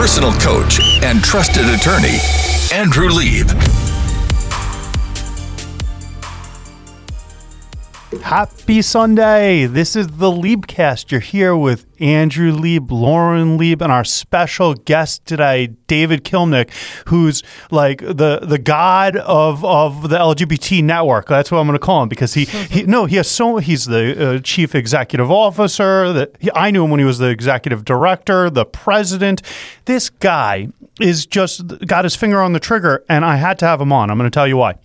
personal 0.00 0.32
coach 0.40 0.80
and 1.02 1.22
trusted 1.22 1.68
attorney, 1.68 2.16
Andrew 2.72 3.10
Lieb. 3.10 3.79
Happy 8.22 8.82
Sunday. 8.82 9.66
This 9.66 9.96
is 9.96 10.06
the 10.06 10.30
Liebcast. 10.30 11.10
You're 11.10 11.20
here 11.20 11.56
with 11.56 11.86
Andrew 11.98 12.52
Lieb, 12.52 12.92
Lauren 12.92 13.56
Lieb, 13.56 13.82
and 13.82 13.90
our 13.90 14.04
special 14.04 14.74
guest 14.74 15.24
today, 15.26 15.68
David 15.86 16.22
Kilmnick, 16.22 16.70
who's 17.08 17.42
like 17.70 18.00
the 18.00 18.40
the 18.42 18.58
god 18.58 19.16
of 19.16 19.64
of 19.64 20.10
the 20.10 20.18
LGBT 20.18 20.84
network. 20.84 21.28
That's 21.28 21.50
what 21.50 21.58
I'm 21.58 21.66
going 21.66 21.78
to 21.78 21.84
call 21.84 22.02
him 22.02 22.08
because 22.08 22.34
he, 22.34 22.44
he 22.44 22.82
no, 22.84 23.06
he 23.06 23.16
has 23.16 23.28
so 23.30 23.56
he's 23.56 23.86
the 23.86 24.36
uh, 24.36 24.38
chief 24.40 24.74
executive 24.74 25.30
officer. 25.30 26.12
That 26.12 26.36
he, 26.38 26.50
I 26.54 26.70
knew 26.70 26.84
him 26.84 26.90
when 26.90 27.00
he 27.00 27.06
was 27.06 27.18
the 27.18 27.30
executive 27.30 27.84
director, 27.84 28.50
the 28.50 28.66
president. 28.66 29.42
This 29.86 30.10
guy 30.10 30.68
is 31.00 31.26
just 31.26 31.84
got 31.86 32.04
his 32.04 32.14
finger 32.14 32.40
on 32.42 32.52
the 32.52 32.60
trigger, 32.60 33.04
and 33.08 33.24
I 33.24 33.36
had 33.36 33.58
to 33.60 33.66
have 33.66 33.80
him 33.80 33.92
on. 33.92 34.10
I'm 34.10 34.18
going 34.18 34.30
to 34.30 34.34
tell 34.34 34.46
you 34.46 34.58
why. 34.58 34.76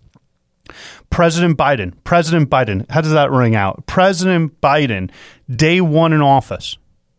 President 1.10 1.58
Biden, 1.58 1.94
President 2.04 2.50
Biden, 2.50 2.90
how 2.90 3.02
does 3.02 3.12
that 3.12 3.32
ring 3.32 3.56
out? 3.56 3.86
President 3.86 4.60
Biden, 4.62 5.12
day 5.50 5.82
one 5.82 6.14
in 6.14 6.22
office, 6.22 6.78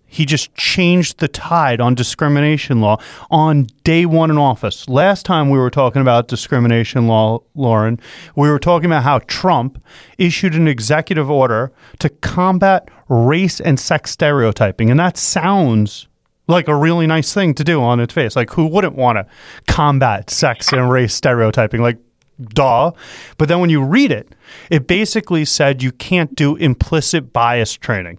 he 0.08 0.24
just 0.24 0.54
changed 0.54 1.18
the 1.18 1.28
tide 1.28 1.80
on 1.80 1.94
discrimination 1.94 2.80
law 2.80 2.98
on 3.30 3.66
day 3.84 4.06
one 4.06 4.30
in 4.30 4.38
office. 4.38 4.88
Last 4.88 5.26
time 5.26 5.50
we 5.50 5.58
were 5.58 5.70
talking 5.70 6.00
about 6.00 6.28
discrimination 6.28 7.06
law, 7.06 7.42
Lauren, 7.54 8.00
we 8.34 8.48
were 8.48 8.58
talking 8.58 8.86
about 8.86 9.02
how 9.02 9.18
Trump 9.26 9.82
issued 10.16 10.54
an 10.54 10.68
executive 10.68 11.30
order 11.30 11.72
to 11.98 12.08
combat 12.08 12.88
race 13.08 13.60
and 13.60 13.78
sex 13.78 14.10
stereotyping. 14.10 14.90
And 14.90 15.00
that 15.00 15.16
sounds 15.16 16.08
like 16.48 16.68
a 16.68 16.74
really 16.74 17.06
nice 17.06 17.34
thing 17.34 17.54
to 17.54 17.64
do 17.64 17.82
on 17.82 18.00
its 18.00 18.14
face. 18.14 18.36
Like, 18.36 18.50
who 18.50 18.66
wouldn't 18.66 18.94
want 18.94 19.16
to 19.16 19.26
combat 19.72 20.30
sex 20.30 20.72
and 20.72 20.90
race 20.90 21.14
stereotyping? 21.14 21.82
Like, 21.82 21.98
duh. 22.40 22.92
But 23.38 23.48
then 23.48 23.60
when 23.60 23.70
you 23.70 23.82
read 23.82 24.12
it, 24.12 24.34
it 24.70 24.86
basically 24.86 25.44
said 25.44 25.82
you 25.82 25.92
can't 25.92 26.34
do 26.34 26.56
implicit 26.56 27.32
bias 27.32 27.74
training. 27.74 28.18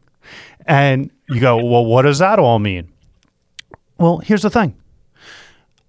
And 0.65 1.11
you 1.29 1.39
go, 1.39 1.57
well, 1.63 1.85
what 1.85 2.01
does 2.03 2.19
that 2.19 2.39
all 2.39 2.59
mean? 2.59 2.91
Well, 3.97 4.19
here's 4.19 4.41
the 4.41 4.49
thing 4.49 4.75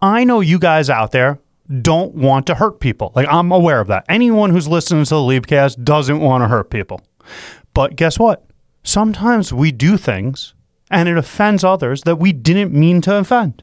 I 0.00 0.24
know 0.24 0.40
you 0.40 0.58
guys 0.58 0.88
out 0.88 1.12
there 1.12 1.38
don't 1.82 2.14
want 2.14 2.46
to 2.46 2.54
hurt 2.54 2.80
people. 2.80 3.12
Like, 3.14 3.28
I'm 3.28 3.52
aware 3.52 3.80
of 3.80 3.88
that. 3.88 4.04
Anyone 4.08 4.50
who's 4.50 4.66
listening 4.68 5.04
to 5.04 5.10
the 5.10 5.16
Liebcast 5.16 5.84
doesn't 5.84 6.20
want 6.20 6.42
to 6.42 6.48
hurt 6.48 6.70
people. 6.70 7.02
But 7.74 7.96
guess 7.96 8.18
what? 8.18 8.44
Sometimes 8.82 9.52
we 9.52 9.70
do 9.70 9.98
things 9.98 10.54
and 10.90 11.08
it 11.08 11.18
offends 11.18 11.64
others 11.64 12.02
that 12.02 12.16
we 12.16 12.32
didn't 12.32 12.72
mean 12.72 13.02
to 13.02 13.16
offend 13.16 13.62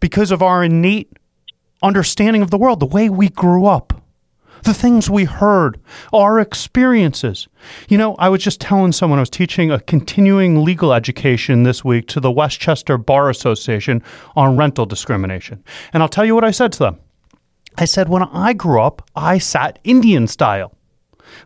because 0.00 0.30
of 0.30 0.42
our 0.42 0.64
innate 0.64 1.12
understanding 1.82 2.40
of 2.40 2.50
the 2.50 2.56
world, 2.56 2.80
the 2.80 2.86
way 2.86 3.10
we 3.10 3.28
grew 3.28 3.66
up 3.66 3.91
the 4.62 4.74
things 4.74 5.10
we 5.10 5.24
heard, 5.24 5.80
our 6.12 6.38
experiences. 6.40 7.48
You 7.88 7.98
know, 7.98 8.14
I 8.16 8.28
was 8.28 8.42
just 8.42 8.60
telling 8.60 8.92
someone 8.92 9.18
I 9.18 9.22
was 9.22 9.30
teaching 9.30 9.70
a 9.70 9.80
continuing 9.80 10.64
legal 10.64 10.92
education 10.92 11.62
this 11.62 11.84
week 11.84 12.06
to 12.08 12.20
the 12.20 12.30
Westchester 12.30 12.98
Bar 12.98 13.30
Association 13.30 14.02
on 14.36 14.56
rental 14.56 14.86
discrimination. 14.86 15.62
And 15.92 16.02
I'll 16.02 16.08
tell 16.08 16.24
you 16.24 16.34
what 16.34 16.44
I 16.44 16.50
said 16.50 16.72
to 16.72 16.78
them. 16.78 17.00
I 17.78 17.86
said, 17.86 18.08
when 18.08 18.22
I 18.22 18.52
grew 18.52 18.82
up, 18.82 19.08
I 19.16 19.38
sat 19.38 19.78
Indian 19.84 20.26
style. 20.26 20.76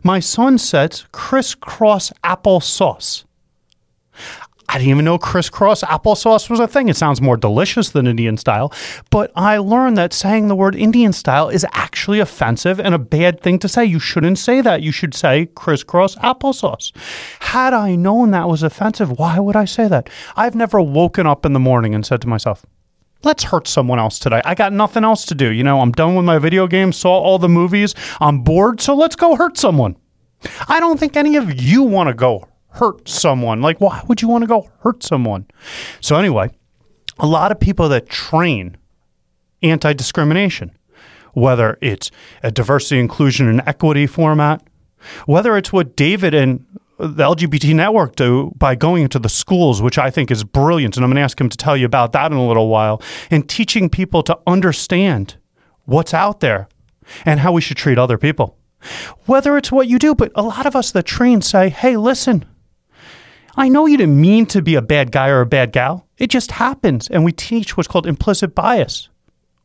My 0.03 0.19
son 0.19 0.57
sits 0.57 1.05
crisscross 1.11 2.11
applesauce. 2.23 3.23
I 4.69 4.77
didn't 4.77 4.89
even 4.89 5.05
know 5.05 5.17
crisscross 5.17 5.81
applesauce 5.81 6.49
was 6.49 6.59
a 6.59 6.67
thing. 6.67 6.89
It 6.89 6.97
sounds 6.97 7.21
more 7.21 7.37
delicious 7.37 7.89
than 7.89 8.05
Indian 8.05 8.35
style. 8.35 8.73
But 9.09 9.31
I 9.35 9.57
learned 9.59 9.97
that 9.97 10.11
saying 10.11 10.49
the 10.49 10.55
word 10.55 10.75
Indian 10.75 11.13
style 11.13 11.47
is 11.47 11.65
actually 11.71 12.19
offensive 12.19 12.79
and 12.79 12.93
a 12.93 12.99
bad 12.99 13.39
thing 13.39 13.59
to 13.59 13.69
say. 13.69 13.85
You 13.85 13.99
shouldn't 13.99 14.39
say 14.39 14.59
that. 14.61 14.81
You 14.81 14.91
should 14.91 15.13
say 15.13 15.45
crisscross 15.45 16.15
applesauce. 16.17 16.91
Had 17.39 17.73
I 17.73 17.95
known 17.95 18.31
that 18.31 18.49
was 18.49 18.61
offensive, 18.61 19.17
why 19.17 19.39
would 19.39 19.55
I 19.55 19.65
say 19.65 19.87
that? 19.87 20.09
I've 20.35 20.55
never 20.55 20.81
woken 20.81 21.25
up 21.25 21.45
in 21.45 21.53
the 21.53 21.59
morning 21.59 21.95
and 21.95 22.05
said 22.05 22.21
to 22.21 22.27
myself, 22.27 22.65
let's 23.23 23.45
hurt 23.45 23.69
someone 23.69 23.99
else 23.99 24.19
today. 24.19 24.41
I 24.43 24.53
got 24.53 24.73
nothing 24.73 25.05
else 25.05 25.25
to 25.27 25.35
do. 25.35 25.49
You 25.49 25.63
know, 25.63 25.79
I'm 25.79 25.93
done 25.93 26.15
with 26.15 26.25
my 26.25 26.39
video 26.39 26.67
games, 26.67 26.97
saw 26.97 27.17
all 27.17 27.39
the 27.39 27.49
movies, 27.49 27.95
I'm 28.19 28.39
bored, 28.39 28.81
so 28.81 28.93
let's 28.93 29.15
go 29.15 29.35
hurt 29.35 29.57
someone. 29.57 29.95
I 30.67 30.79
don't 30.79 30.99
think 30.99 31.15
any 31.15 31.35
of 31.37 31.59
you 31.59 31.83
want 31.83 32.09
to 32.09 32.13
go 32.13 32.47
hurt 32.77 33.07
someone. 33.07 33.61
Like, 33.61 33.81
why 33.81 34.03
would 34.07 34.21
you 34.21 34.27
want 34.27 34.43
to 34.43 34.47
go 34.47 34.69
hurt 34.79 35.03
someone? 35.03 35.45
So, 36.01 36.15
anyway, 36.15 36.49
a 37.19 37.27
lot 37.27 37.51
of 37.51 37.59
people 37.59 37.89
that 37.89 38.09
train 38.09 38.77
anti 39.61 39.93
discrimination, 39.93 40.71
whether 41.33 41.77
it's 41.81 42.11
a 42.43 42.51
diversity, 42.51 42.99
inclusion, 42.99 43.47
and 43.47 43.61
equity 43.65 44.07
format, 44.07 44.63
whether 45.25 45.57
it's 45.57 45.73
what 45.73 45.95
David 45.95 46.33
and 46.33 46.65
the 46.99 47.23
LGBT 47.23 47.75
network 47.75 48.15
do 48.15 48.51
by 48.57 48.75
going 48.75 49.03
into 49.03 49.19
the 49.19 49.29
schools, 49.29 49.81
which 49.81 49.97
I 49.97 50.09
think 50.09 50.31
is 50.31 50.43
brilliant. 50.43 50.97
And 50.97 51.03
I'm 51.03 51.11
going 51.11 51.17
to 51.17 51.21
ask 51.21 51.39
him 51.39 51.49
to 51.49 51.57
tell 51.57 51.77
you 51.77 51.85
about 51.85 52.11
that 52.13 52.31
in 52.31 52.37
a 52.37 52.47
little 52.47 52.69
while, 52.69 53.01
and 53.29 53.47
teaching 53.47 53.89
people 53.89 54.23
to 54.23 54.39
understand 54.47 55.35
what's 55.85 56.13
out 56.13 56.39
there 56.39 56.67
and 57.25 57.39
how 57.39 57.51
we 57.51 57.61
should 57.61 57.77
treat 57.77 57.97
other 57.97 58.17
people. 58.17 58.57
Whether 59.25 59.57
it's 59.57 59.71
what 59.71 59.87
you 59.87 59.97
do, 59.97 60.13
but 60.13 60.31
a 60.35 60.43
lot 60.43 60.65
of 60.65 60.75
us 60.75 60.91
that 60.91 61.05
train 61.05 61.41
say, 61.41 61.69
hey, 61.69 61.97
listen, 61.97 62.45
I 63.57 63.69
know 63.69 63.87
you 63.87 63.97
didn't 63.97 64.21
mean 64.21 64.45
to 64.47 64.61
be 64.61 64.75
a 64.75 64.81
bad 64.81 65.11
guy 65.11 65.29
or 65.29 65.41
a 65.41 65.45
bad 65.45 65.71
gal. 65.71 66.07
It 66.17 66.29
just 66.29 66.51
happens. 66.51 67.09
And 67.09 67.25
we 67.25 67.31
teach 67.31 67.75
what's 67.75 67.87
called 67.87 68.05
implicit 68.05 68.53
bias. 68.53 69.09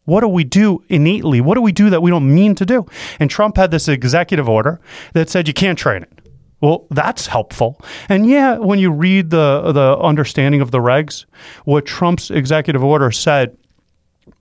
What 0.04 0.20
do 0.20 0.28
we 0.28 0.44
do 0.44 0.82
innately? 0.88 1.40
What 1.40 1.54
do 1.54 1.60
we 1.60 1.72
do 1.72 1.90
that 1.90 2.02
we 2.02 2.10
don't 2.10 2.34
mean 2.34 2.54
to 2.56 2.66
do? 2.66 2.86
And 3.20 3.30
Trump 3.30 3.56
had 3.56 3.70
this 3.70 3.86
executive 3.88 4.48
order 4.48 4.80
that 5.12 5.30
said 5.30 5.46
you 5.46 5.54
can't 5.54 5.78
train 5.78 6.02
it. 6.02 6.22
Well, 6.60 6.86
that's 6.90 7.26
helpful. 7.26 7.80
And 8.08 8.26
yeah, 8.26 8.56
when 8.56 8.78
you 8.78 8.90
read 8.90 9.30
the 9.30 9.72
the 9.72 9.98
understanding 9.98 10.60
of 10.60 10.70
the 10.70 10.78
regs, 10.78 11.26
what 11.64 11.86
Trump's 11.86 12.30
executive 12.30 12.82
order 12.82 13.10
said 13.10 13.56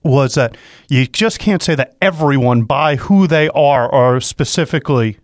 was 0.04 0.34
that 0.34 0.56
you 0.88 1.06
just 1.06 1.38
can't 1.38 1.62
say 1.62 1.74
that 1.74 1.96
everyone 2.00 2.62
by 2.62 2.96
who 2.96 3.26
they 3.26 3.48
are 3.50 3.92
are 3.92 4.20
specifically 4.20 5.18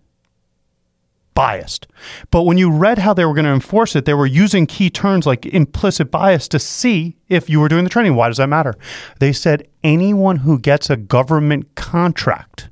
biased. 1.38 1.86
But 2.32 2.42
when 2.42 2.58
you 2.58 2.68
read 2.68 2.98
how 2.98 3.14
they 3.14 3.24
were 3.24 3.32
going 3.32 3.44
to 3.44 3.52
enforce 3.52 3.94
it, 3.94 4.06
they 4.06 4.14
were 4.14 4.26
using 4.26 4.66
key 4.66 4.90
terms 4.90 5.24
like 5.24 5.46
implicit 5.46 6.10
bias 6.10 6.48
to 6.48 6.58
see 6.58 7.16
if 7.28 7.48
you 7.48 7.60
were 7.60 7.68
doing 7.68 7.84
the 7.84 7.90
training. 7.90 8.16
Why 8.16 8.26
does 8.26 8.38
that 8.38 8.48
matter? 8.48 8.74
They 9.20 9.32
said 9.32 9.68
anyone 9.84 10.38
who 10.38 10.58
gets 10.58 10.90
a 10.90 10.96
government 10.96 11.76
contract 11.76 12.70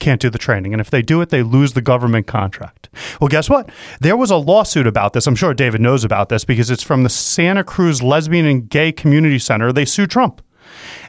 can't 0.00 0.20
do 0.20 0.30
the 0.30 0.38
training. 0.38 0.74
And 0.74 0.80
if 0.80 0.90
they 0.90 1.00
do 1.00 1.20
it, 1.20 1.28
they 1.28 1.44
lose 1.44 1.74
the 1.74 1.80
government 1.80 2.26
contract. 2.26 2.88
Well, 3.20 3.28
guess 3.28 3.48
what? 3.48 3.70
There 4.00 4.16
was 4.16 4.32
a 4.32 4.36
lawsuit 4.36 4.88
about 4.88 5.12
this. 5.12 5.28
I'm 5.28 5.36
sure 5.36 5.54
David 5.54 5.80
knows 5.80 6.02
about 6.02 6.28
this 6.28 6.44
because 6.44 6.72
it's 6.72 6.82
from 6.82 7.04
the 7.04 7.08
Santa 7.08 7.62
Cruz 7.62 8.02
Lesbian 8.02 8.46
and 8.46 8.68
Gay 8.68 8.90
Community 8.90 9.38
Center. 9.38 9.72
They 9.72 9.84
sued 9.84 10.10
Trump. 10.10 10.42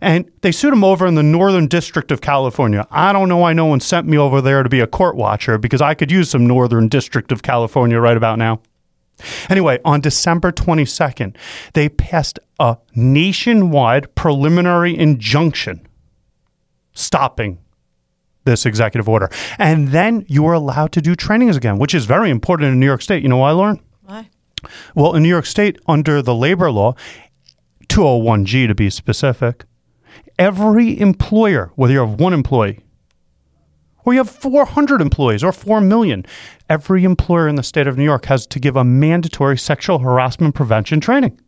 And 0.02 0.30
they 0.42 0.52
sued 0.52 0.74
him 0.74 0.84
over 0.84 1.06
in 1.06 1.14
the 1.14 1.24
Northern 1.24 1.68
District 1.68 2.12
of 2.12 2.22
California. 2.22 2.88
I 2.90 3.14
don't 3.14 3.30
know 3.30 3.38
why 3.38 3.54
no 3.54 3.68
one 3.68 3.80
sent 3.80 4.08
me 4.08 4.18
over 4.18 4.42
there 4.42 4.64
to 4.64 4.70
be 4.70 4.80
a 4.80 4.88
court 4.88 5.16
watcher 5.16 5.60
because 5.60 5.82
I 5.82 5.94
could 5.94 6.12
use 6.12 6.32
some 6.32 6.48
Northern 6.48 6.88
District 6.88 7.32
of 7.32 7.44
California 7.44 8.00
right 8.00 8.18
about 8.18 8.40
now. 8.40 8.62
Anyway, 9.50 9.80
on 9.86 10.02
December 10.02 10.52
22nd, 10.52 11.36
they 11.74 11.88
passed 11.88 12.40
a 12.60 12.78
nationwide 12.96 14.14
preliminary 14.16 14.98
injunction 14.98 15.88
stopping 16.94 17.60
this 18.44 18.66
executive 18.66 19.08
order. 19.08 19.30
And 19.60 19.90
then 19.90 20.26
you 20.28 20.42
were 20.42 20.54
allowed 20.54 20.92
to 20.94 21.02
do 21.02 21.16
trainings 21.16 21.56
again, 21.56 21.78
which 21.78 21.94
is 21.94 22.06
very 22.06 22.32
important 22.32 22.72
in 22.72 22.80
New 22.80 22.88
York 22.88 23.04
State. 23.04 23.22
You 23.22 23.30
know 23.30 23.38
why, 23.38 23.52
Lauren? 23.52 23.80
Why? 24.04 24.30
Well, 24.96 25.16
in 25.16 25.22
New 25.22 25.30
York 25.30 25.46
State, 25.46 25.80
under 25.88 26.24
the 26.24 26.34
labor 26.34 26.72
law, 26.72 26.96
201G 27.88 28.68
to 28.68 28.76
be 28.76 28.90
specific, 28.90 29.66
every 30.42 31.00
employer, 31.00 31.72
whether 31.76 31.94
you 31.94 32.00
have 32.00 32.20
one 32.20 32.34
employee 32.34 32.80
or 34.04 34.14
you 34.14 34.20
have 34.20 34.30
400 34.30 35.00
employees 35.00 35.44
or 35.44 35.52
4 35.52 35.80
million, 35.82 36.26
every 36.68 37.04
employer 37.04 37.48
in 37.48 37.56
the 37.56 37.64
state 37.64 37.86
of 37.86 37.96
New 37.96 38.04
York 38.04 38.26
has 38.26 38.48
to 38.48 38.60
give 38.60 38.76
a 38.76 38.84
mandatory 38.84 39.56
sexual 39.56 40.00
harassment 40.00 40.56
prevention 40.56 41.00
training. 41.00 41.40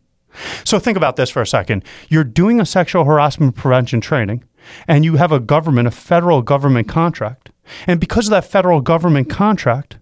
So 0.62 0.78
think 0.78 0.96
about 0.96 1.16
this 1.16 1.28
for 1.28 1.42
a 1.42 1.46
second. 1.46 1.82
You're 2.08 2.22
doing 2.22 2.60
a 2.60 2.66
sexual 2.66 3.04
harassment 3.04 3.56
prevention 3.56 4.00
training 4.00 4.44
and 4.86 5.04
you 5.04 5.16
have 5.16 5.32
a 5.32 5.40
government, 5.40 5.88
a 5.88 5.90
federal 5.90 6.40
government 6.40 6.86
contract. 6.86 7.50
And 7.88 7.98
because 7.98 8.28
of 8.28 8.30
that 8.30 8.44
federal 8.44 8.80
government 8.80 9.28
contract, 9.28 9.98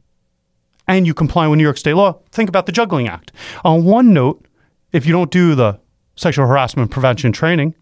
and 0.87 1.07
you 1.07 1.15
comply 1.15 1.47
with 1.49 1.57
New 1.57 1.63
York 1.63 1.79
state 1.79 1.95
law, 1.95 2.21
think 2.31 2.51
about 2.51 2.67
the 2.67 2.73
Juggling 2.73 3.09
Act. 3.09 3.33
On 3.65 3.85
one 3.85 4.13
note, 4.13 4.47
if 4.93 5.07
you 5.07 5.13
don't 5.13 5.31
do 5.31 5.55
the 5.55 5.81
sexual 6.17 6.47
harassment 6.47 6.91
prevention 6.91 7.33
training, 7.33 7.75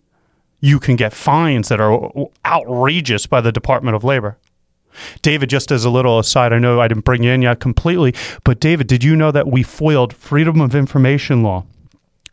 you 0.60 0.78
can 0.78 0.96
get 0.96 1.12
fines 1.12 1.68
that 1.68 1.80
are 1.80 2.10
outrageous 2.44 3.26
by 3.26 3.40
the 3.40 3.52
Department 3.52 3.96
of 3.96 4.04
Labor. 4.04 4.38
David, 5.22 5.48
just 5.48 5.70
as 5.70 5.84
a 5.84 5.90
little 5.90 6.18
aside, 6.18 6.52
I 6.52 6.58
know 6.58 6.80
I 6.80 6.88
didn't 6.88 7.04
bring 7.04 7.22
you 7.22 7.30
in 7.30 7.42
yet 7.42 7.60
completely, 7.60 8.14
but 8.44 8.60
David, 8.60 8.86
did 8.86 9.04
you 9.04 9.14
know 9.14 9.30
that 9.30 9.46
we 9.46 9.62
foiled 9.62 10.12
Freedom 10.12 10.60
of 10.60 10.74
Information 10.74 11.42
law 11.42 11.64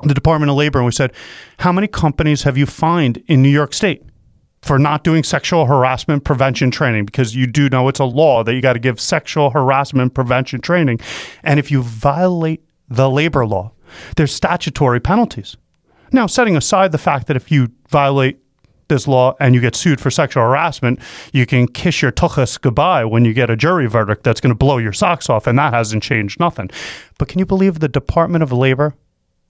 the 0.03 0.13
Department 0.13 0.50
of 0.50 0.57
Labor 0.57 0.79
and 0.79 0.85
we 0.85 0.91
said, 0.91 1.12
How 1.59 1.71
many 1.71 1.88
companies 1.88 2.44
have 2.44 2.57
you 2.57 2.65
fined 2.65 3.24
in 3.27 3.41
New 3.41 3.50
York 3.50 3.74
State 3.74 4.03
for 4.62 4.77
not 4.77 5.03
doing 5.03 5.24
sexual 5.24 5.65
harassment 5.65 6.24
prevention 6.24 6.71
training? 6.71 7.06
Because 7.06 7.35
you 7.35 7.47
do 7.47 7.69
know 7.69 7.88
it's 7.88 8.00
a 8.00 8.06
law 8.06 8.44
that 8.44 8.53
you 8.53 8.62
got 8.62 8.74
to 8.74 8.79
give 8.79 9.00
sexual 9.00 9.50
harassment 9.50 10.13
prevention 10.13 10.62
training. 10.62 11.00
And 11.44 11.59
if 11.59 11.71
you 11.71 11.81
violate 11.81 12.63
the 12.88 13.09
labor 13.09 13.45
law, 13.45 13.71
there's 14.15 14.33
statutory 14.33 15.00
penalties. 15.00 15.57
Now, 16.12 16.27
setting 16.27 16.56
aside 16.56 16.91
the 16.91 16.97
fact 16.97 17.27
that 17.27 17.35
if 17.35 17.51
you 17.51 17.69
violate 17.89 18.39
this 18.88 19.07
law 19.07 19.36
and 19.39 19.54
you 19.54 19.62
get 19.62 19.75
sued 19.75 20.00
for 20.00 20.10
sexual 20.10 20.44
harassment, 20.44 21.00
you 21.34 21.45
can 21.45 21.68
kiss 21.68 22.01
your 22.01 22.12
tuchus 22.12 22.60
goodbye 22.60 23.06
when 23.06 23.25
you 23.25 23.34
get 23.34 23.50
a 23.50 23.56
jury 23.56 23.88
verdict 23.88 24.24
that's 24.24 24.42
going 24.42 24.51
to 24.51 24.57
blow 24.57 24.78
your 24.78 24.94
socks 24.94 25.30
off, 25.30 25.48
and 25.48 25.57
that 25.60 25.74
hasn't 25.74 26.04
changed 26.04 26.39
nothing. 26.39 26.69
But 27.18 27.28
can 27.28 27.39
you 27.39 27.45
believe 27.45 27.80
the 27.80 27.88
Department 27.88 28.44
of 28.44 28.51
Labor 28.51 28.95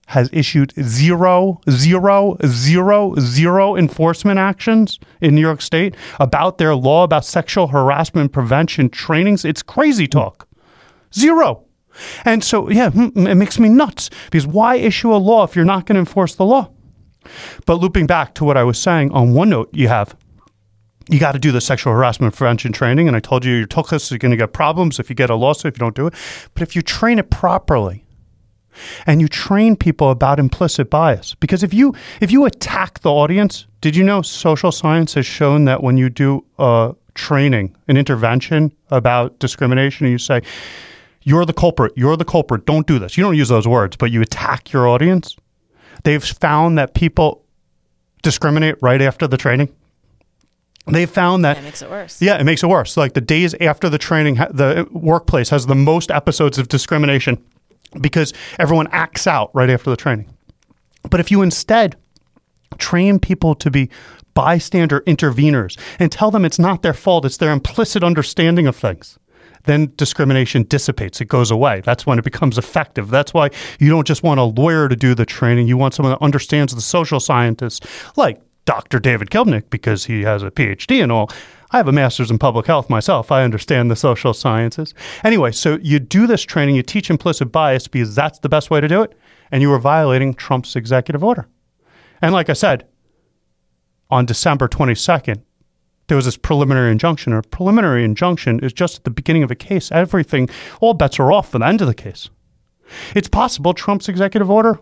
has 0.07 0.29
issued 0.31 0.73
zero, 0.81 1.59
zero, 1.69 2.37
zero, 2.45 3.13
zero 3.19 3.75
enforcement 3.75 4.39
actions 4.39 4.99
in 5.19 5.35
New 5.35 5.41
York 5.41 5.61
State 5.61 5.95
about 6.19 6.57
their 6.57 6.75
law 6.75 7.03
about 7.03 7.25
sexual 7.25 7.67
harassment 7.67 8.31
prevention 8.31 8.89
trainings? 8.89 9.43
It's 9.43 9.61
crazy 9.61 10.07
talk. 10.07 10.47
Zero. 11.13 11.65
And 12.25 12.43
so, 12.43 12.69
yeah, 12.69 12.91
hmm, 12.91 13.27
it 13.27 13.35
makes 13.35 13.59
me 13.59 13.69
nuts 13.69 14.09
because 14.25 14.47
why 14.47 14.75
issue 14.75 15.13
a 15.13 15.17
law 15.17 15.43
if 15.43 15.55
you're 15.55 15.65
not 15.65 15.85
going 15.85 15.95
to 15.95 15.99
enforce 15.99 16.35
the 16.35 16.45
law? 16.45 16.69
But 17.65 17.75
looping 17.75 18.07
back 18.07 18.33
to 18.35 18.45
what 18.45 18.57
I 18.57 18.63
was 18.63 18.77
saying, 18.77 19.11
on 19.11 19.33
one 19.33 19.49
note, 19.49 19.69
you 19.73 19.87
have 19.87 20.15
you 21.09 21.19
got 21.19 21.31
to 21.31 21.39
do 21.39 21.51
the 21.51 21.61
sexual 21.61 21.93
harassment 21.93 22.35
prevention 22.35 22.73
training. 22.73 23.07
And 23.07 23.15
I 23.15 23.21
told 23.21 23.45
you 23.45 23.53
your 23.53 23.67
tuchus 23.67 24.11
are 24.11 24.17
going 24.17 24.31
to 24.31 24.37
get 24.37 24.51
problems 24.51 24.99
if 24.99 25.09
you 25.09 25.15
get 25.15 25.29
a 25.29 25.35
lawsuit 25.35 25.73
if 25.73 25.77
you 25.77 25.79
don't 25.79 25.95
do 25.95 26.07
it. 26.07 26.13
But 26.53 26.63
if 26.63 26.75
you 26.75 26.81
train 26.81 27.17
it 27.17 27.29
properly, 27.29 28.03
and 29.05 29.21
you 29.21 29.27
train 29.27 29.75
people 29.75 30.11
about 30.11 30.39
implicit 30.39 30.89
bias 30.89 31.35
because 31.35 31.63
if 31.63 31.73
you 31.73 31.95
if 32.21 32.31
you 32.31 32.45
attack 32.45 32.99
the 32.99 33.11
audience 33.11 33.65
did 33.81 33.95
you 33.95 34.03
know 34.03 34.21
social 34.21 34.71
science 34.71 35.15
has 35.15 35.25
shown 35.25 35.65
that 35.65 35.81
when 35.81 35.97
you 35.97 36.09
do 36.09 36.45
a 36.59 36.93
training 37.15 37.75
an 37.87 37.97
intervention 37.97 38.71
about 38.91 39.39
discrimination 39.39 40.05
and 40.05 40.11
you 40.11 40.17
say 40.17 40.41
you're 41.23 41.45
the 41.45 41.53
culprit 41.53 41.91
you're 41.95 42.15
the 42.15 42.25
culprit 42.25 42.65
don't 42.65 42.85
do 42.85 42.99
this 42.99 43.17
you 43.17 43.23
don't 43.23 43.35
use 43.35 43.49
those 43.49 43.67
words 43.67 43.95
but 43.95 44.11
you 44.11 44.21
attack 44.21 44.71
your 44.71 44.87
audience 44.87 45.35
They've 46.03 46.23
found 46.23 46.77
that 46.77 46.93
people 46.93 47.43
discriminate 48.21 48.75
right 48.81 49.01
after 49.01 49.27
the 49.27 49.37
training. 49.37 49.73
They 50.87 51.05
found 51.05 51.43
that 51.43 51.55
That 51.55 51.63
makes 51.63 51.81
it 51.81 51.89
worse. 51.89 52.21
Yeah, 52.21 52.39
it 52.39 52.45
makes 52.45 52.63
it 52.63 52.67
worse. 52.67 52.95
Like 52.95 53.13
the 53.13 53.21
days 53.21 53.53
after 53.55 53.89
the 53.89 53.97
training, 53.97 54.35
the 54.35 54.87
workplace 54.91 55.49
has 55.49 55.65
the 55.65 55.75
most 55.75 56.11
episodes 56.11 56.57
of 56.57 56.69
discrimination 56.69 57.43
because 57.99 58.33
everyone 58.57 58.87
acts 58.91 59.27
out 59.27 59.51
right 59.53 59.69
after 59.69 59.89
the 59.89 59.97
training. 59.97 60.29
But 61.09 61.19
if 61.19 61.29
you 61.29 61.41
instead 61.41 61.95
train 62.77 63.19
people 63.19 63.55
to 63.55 63.69
be 63.71 63.89
bystander 64.33 65.01
interveners 65.01 65.77
and 65.99 66.11
tell 66.11 66.31
them 66.31 66.45
it's 66.45 66.59
not 66.59 66.83
their 66.83 66.93
fault, 66.93 67.25
it's 67.25 67.37
their 67.37 67.51
implicit 67.51 68.03
understanding 68.03 68.67
of 68.67 68.75
things, 68.75 69.17
then 69.67 69.93
discrimination 69.95 70.63
dissipates. 70.63 71.21
It 71.21 71.27
goes 71.27 71.51
away. 71.51 71.81
That's 71.81 72.05
when 72.05 72.17
it 72.17 72.23
becomes 72.23 72.57
effective. 72.57 73.09
That's 73.09 73.33
why 73.33 73.51
you 73.79 73.89
don't 73.89 74.07
just 74.07 74.23
want 74.23 74.39
a 74.39 74.43
lawyer 74.43 74.89
to 74.89 74.95
do 74.95 75.13
the 75.13 75.25
training. 75.25 75.67
You 75.67 75.77
want 75.77 75.93
someone 75.93 76.13
that 76.13 76.23
understands 76.23 76.73
the 76.73 76.81
social 76.81 77.19
scientists, 77.19 77.85
like 78.17 78.41
Dr. 78.65 78.99
David 78.99 79.29
Kilmnick, 79.29 79.69
because 79.69 80.05
he 80.05 80.23
has 80.23 80.43
a 80.43 80.51
PhD 80.51 81.03
and 81.03 81.11
all. 81.11 81.29
I 81.71 81.77
have 81.77 81.87
a 81.87 81.91
master's 81.91 82.31
in 82.31 82.39
public 82.39 82.65
health 82.65 82.89
myself. 82.89 83.31
I 83.31 83.43
understand 83.43 83.91
the 83.91 83.95
social 83.95 84.33
sciences. 84.33 84.93
Anyway, 85.23 85.51
so 85.51 85.77
you 85.81 85.99
do 85.99 86.25
this 86.25 86.43
training, 86.43 86.75
you 86.75 86.83
teach 86.83 87.09
implicit 87.09 87.51
bias 87.51 87.87
because 87.87 88.15
that's 88.15 88.39
the 88.39 88.49
best 88.49 88.69
way 88.69 88.79
to 88.79 88.87
do 88.87 89.01
it, 89.01 89.17
and 89.51 89.61
you 89.61 89.69
were 89.69 89.79
violating 89.79 90.33
Trump's 90.33 90.75
executive 90.77 91.23
order. 91.23 91.47
And 92.21 92.33
like 92.33 92.49
I 92.49 92.53
said, 92.53 92.87
on 94.09 94.25
December 94.25 94.69
22nd, 94.69 95.41
there 96.07 96.15
was 96.15 96.25
this 96.25 96.37
preliminary 96.37 96.91
injunction. 96.91 97.33
A 97.33 97.41
preliminary 97.41 98.03
injunction 98.03 98.59
is 98.61 98.73
just 98.73 98.97
at 98.97 99.03
the 99.03 99.09
beginning 99.09 99.43
of 99.43 99.51
a 99.51 99.55
case. 99.55 99.91
Everything, 99.91 100.49
all 100.79 100.93
bets 100.93 101.19
are 101.19 101.31
off 101.31 101.51
for 101.51 101.59
the 101.59 101.65
end 101.65 101.81
of 101.81 101.87
the 101.87 101.93
case. 101.93 102.29
It's 103.13 103.27
possible 103.27 103.73
Trump's 103.73 104.07
executive 104.07 104.49
order 104.49 104.79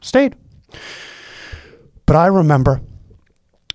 stayed. 0.00 0.34
But 2.06 2.16
I 2.16 2.26
remember 2.26 2.80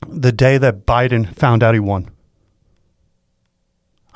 the 0.08 0.32
day 0.32 0.58
that 0.58 0.86
Biden 0.86 1.34
found 1.36 1.64
out 1.64 1.74
he 1.74 1.80
won. 1.80 2.10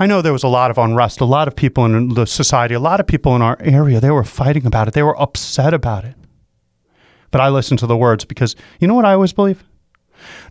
I 0.02 0.06
know 0.06 0.22
there 0.22 0.34
was 0.34 0.44
a 0.44 0.48
lot 0.48 0.72
of 0.72 0.78
unrest, 0.78 1.19
a 1.19 1.25
lot 1.25 1.48
of 1.48 1.56
people 1.56 1.86
in 1.86 2.10
the 2.10 2.25
society, 2.25 2.74
a 2.74 2.80
lot 2.80 3.00
of 3.00 3.07
people 3.07 3.36
in 3.36 3.42
our 3.42 3.57
area, 3.60 4.00
they 4.00 4.12
were 4.12 4.24
fighting 4.24 4.66
about 4.66 4.88
it. 4.88 4.94
They 4.94 5.04
were 5.04 5.19
upset 5.22 5.74
about 5.74 6.06
it. 6.06 6.16
But 7.31 7.42
I 7.42 7.50
listened 7.50 7.80
to 7.80 7.88
the 7.88 7.98
words 7.98 8.25
because 8.25 8.56
you 8.80 8.88
know 8.88 8.95
what 8.95 9.06
I 9.06 9.13
always 9.13 9.34
believe? 9.34 9.63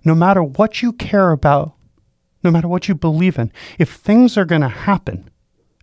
No 0.05 0.15
matter 0.15 0.43
what 0.43 0.83
you 0.83 0.93
care 0.93 1.31
about, 1.31 1.75
no 2.43 2.51
matter 2.51 2.69
what 2.69 2.89
you 2.89 2.95
believe 2.95 3.39
in, 3.39 3.53
if 3.79 3.93
things 3.93 4.37
are 4.37 4.45
going 4.45 4.63
to 4.63 4.69
happen 4.69 5.29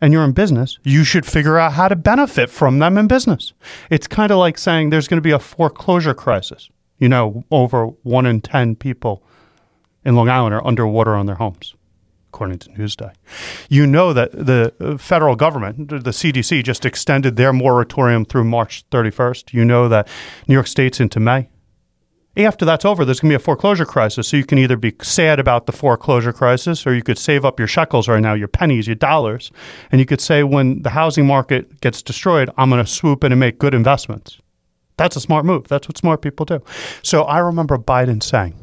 and 0.01 0.13
you're 0.13 0.23
in 0.23 0.33
business, 0.33 0.77
you 0.83 1.03
should 1.03 1.25
figure 1.25 1.57
out 1.57 1.73
how 1.73 1.87
to 1.87 1.95
benefit 1.95 2.49
from 2.49 2.79
them 2.79 2.97
in 2.97 3.07
business. 3.07 3.53
It's 3.89 4.07
kind 4.07 4.31
of 4.31 4.37
like 4.37 4.57
saying 4.57 4.89
there's 4.89 5.07
going 5.07 5.17
to 5.17 5.21
be 5.21 5.31
a 5.31 5.39
foreclosure 5.39 6.13
crisis. 6.13 6.69
You 6.97 7.09
know, 7.09 7.43
over 7.51 7.87
one 8.03 8.25
in 8.25 8.41
10 8.41 8.75
people 8.77 9.23
in 10.05 10.15
Long 10.15 10.29
Island 10.29 10.53
are 10.53 10.65
underwater 10.65 11.15
on 11.15 11.25
their 11.25 11.35
homes, 11.35 11.75
according 12.29 12.59
to 12.59 12.69
Newsday. 12.69 13.13
You 13.69 13.85
know 13.85 14.13
that 14.13 14.31
the 14.31 14.73
uh, 14.79 14.97
federal 14.97 15.35
government, 15.35 15.89
the 15.89 16.11
CDC, 16.11 16.63
just 16.63 16.85
extended 16.85 17.35
their 17.35 17.51
moratorium 17.51 18.23
through 18.23 18.45
March 18.45 18.85
31st. 18.91 19.53
You 19.53 19.65
know 19.65 19.89
that 19.89 20.07
New 20.47 20.53
York 20.53 20.67
State's 20.67 20.99
into 21.01 21.19
May. 21.19 21.49
After 22.37 22.65
that's 22.65 22.83
over, 22.83 23.05
there's 23.05 23.21
going 23.21 23.29
to 23.29 23.37
be 23.37 23.41
a 23.41 23.45
foreclosure 23.45 23.85
crisis. 23.85 24.27
So 24.27 24.35
you 24.35 24.45
can 24.45 24.57
either 24.57 24.75
be 24.75 24.93
sad 25.01 25.39
about 25.39 25.67
the 25.67 25.71
foreclosure 25.71 26.33
crisis 26.33 26.85
or 26.85 26.93
you 26.93 27.01
could 27.01 27.17
save 27.17 27.45
up 27.45 27.59
your 27.59 27.67
shekels 27.67 28.09
right 28.09 28.19
now, 28.19 28.33
your 28.33 28.49
pennies, 28.49 28.87
your 28.87 28.95
dollars. 28.95 29.51
And 29.91 30.01
you 30.01 30.05
could 30.05 30.19
say, 30.19 30.43
when 30.43 30.81
the 30.81 30.89
housing 30.89 31.25
market 31.25 31.79
gets 31.79 32.01
destroyed, 32.01 32.49
I'm 32.57 32.69
going 32.69 32.83
to 32.83 32.91
swoop 32.91 33.23
in 33.23 33.31
and 33.31 33.39
make 33.39 33.57
good 33.57 33.73
investments. 33.73 34.37
That's 34.97 35.15
a 35.15 35.21
smart 35.21 35.45
move. 35.45 35.67
That's 35.67 35.87
what 35.87 35.97
smart 35.97 36.21
people 36.21 36.45
do. 36.45 36.61
So 37.03 37.23
I 37.23 37.39
remember 37.39 37.77
Biden 37.77 38.21
saying, 38.21 38.55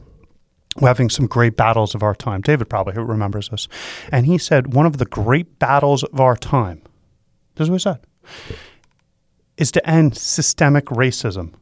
we're 0.80 0.88
having 0.88 1.10
some 1.10 1.26
great 1.26 1.56
battles 1.56 1.94
of 1.94 2.02
our 2.02 2.14
time. 2.14 2.40
David 2.40 2.69
probably 2.69 2.94
remembers 2.94 3.50
this. 3.50 3.69
And 4.10 4.26
he 4.26 4.38
said, 4.38 4.72
one 4.74 4.86
of 4.86 4.98
the 4.98 5.04
great 5.04 5.58
battles 5.58 6.02
of 6.02 6.20
our 6.20 6.36
time, 6.36 6.82
this 7.54 7.66
is 7.66 7.70
what 7.70 7.76
he 7.76 7.80
said, 7.80 7.98
is 9.58 9.70
to 9.72 9.88
end 9.88 10.16
systemic 10.16 10.86
racism. 10.86 11.52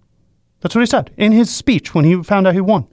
That's 0.60 0.74
what 0.74 0.82
he 0.82 0.86
said 0.86 1.12
in 1.16 1.32
his 1.32 1.54
speech 1.54 1.94
when 1.94 2.04
he 2.04 2.22
found 2.22 2.46
out 2.46 2.54
he 2.54 2.60
won. 2.60 2.86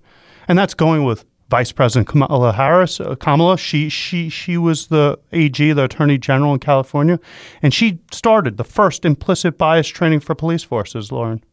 And 0.47 0.57
that's 0.57 0.73
going 0.73 1.03
with 1.03 1.25
Vice 1.49 1.71
President 1.71 2.07
Kamala 2.07 2.53
Harris. 2.53 2.99
Uh, 2.99 3.15
Kamala, 3.15 3.57
she 3.57 3.89
she 3.89 4.29
she 4.29 4.57
was 4.57 4.87
the 4.87 5.17
AG, 5.31 5.71
the 5.71 5.83
Attorney 5.83 6.17
General 6.17 6.53
in 6.53 6.59
California, 6.59 7.19
and 7.61 7.73
she 7.73 7.99
started 8.11 8.57
the 8.57 8.63
first 8.63 9.05
implicit 9.05 9.57
bias 9.57 9.87
training 9.87 10.19
for 10.19 10.35
police 10.35 10.63
forces, 10.63 11.11
Lauren. 11.11 11.43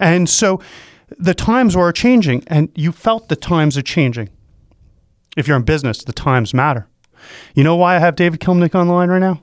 And 0.00 0.28
so 0.28 0.60
the 1.18 1.34
times 1.34 1.76
were 1.76 1.92
changing, 1.92 2.42
and 2.48 2.70
you 2.74 2.92
felt 2.92 3.28
the 3.28 3.36
times 3.36 3.76
are 3.76 3.82
changing. 3.82 4.28
If 5.36 5.46
you're 5.46 5.56
in 5.56 5.62
business, 5.64 6.02
the 6.02 6.12
times 6.12 6.52
matter. 6.54 6.88
You 7.54 7.64
know 7.64 7.76
why 7.76 7.96
I 7.96 7.98
have 7.98 8.16
David 8.16 8.40
Kilmnick 8.40 8.74
on 8.74 8.88
the 8.88 8.92
line 8.92 9.08
right 9.08 9.18
now? 9.18 9.42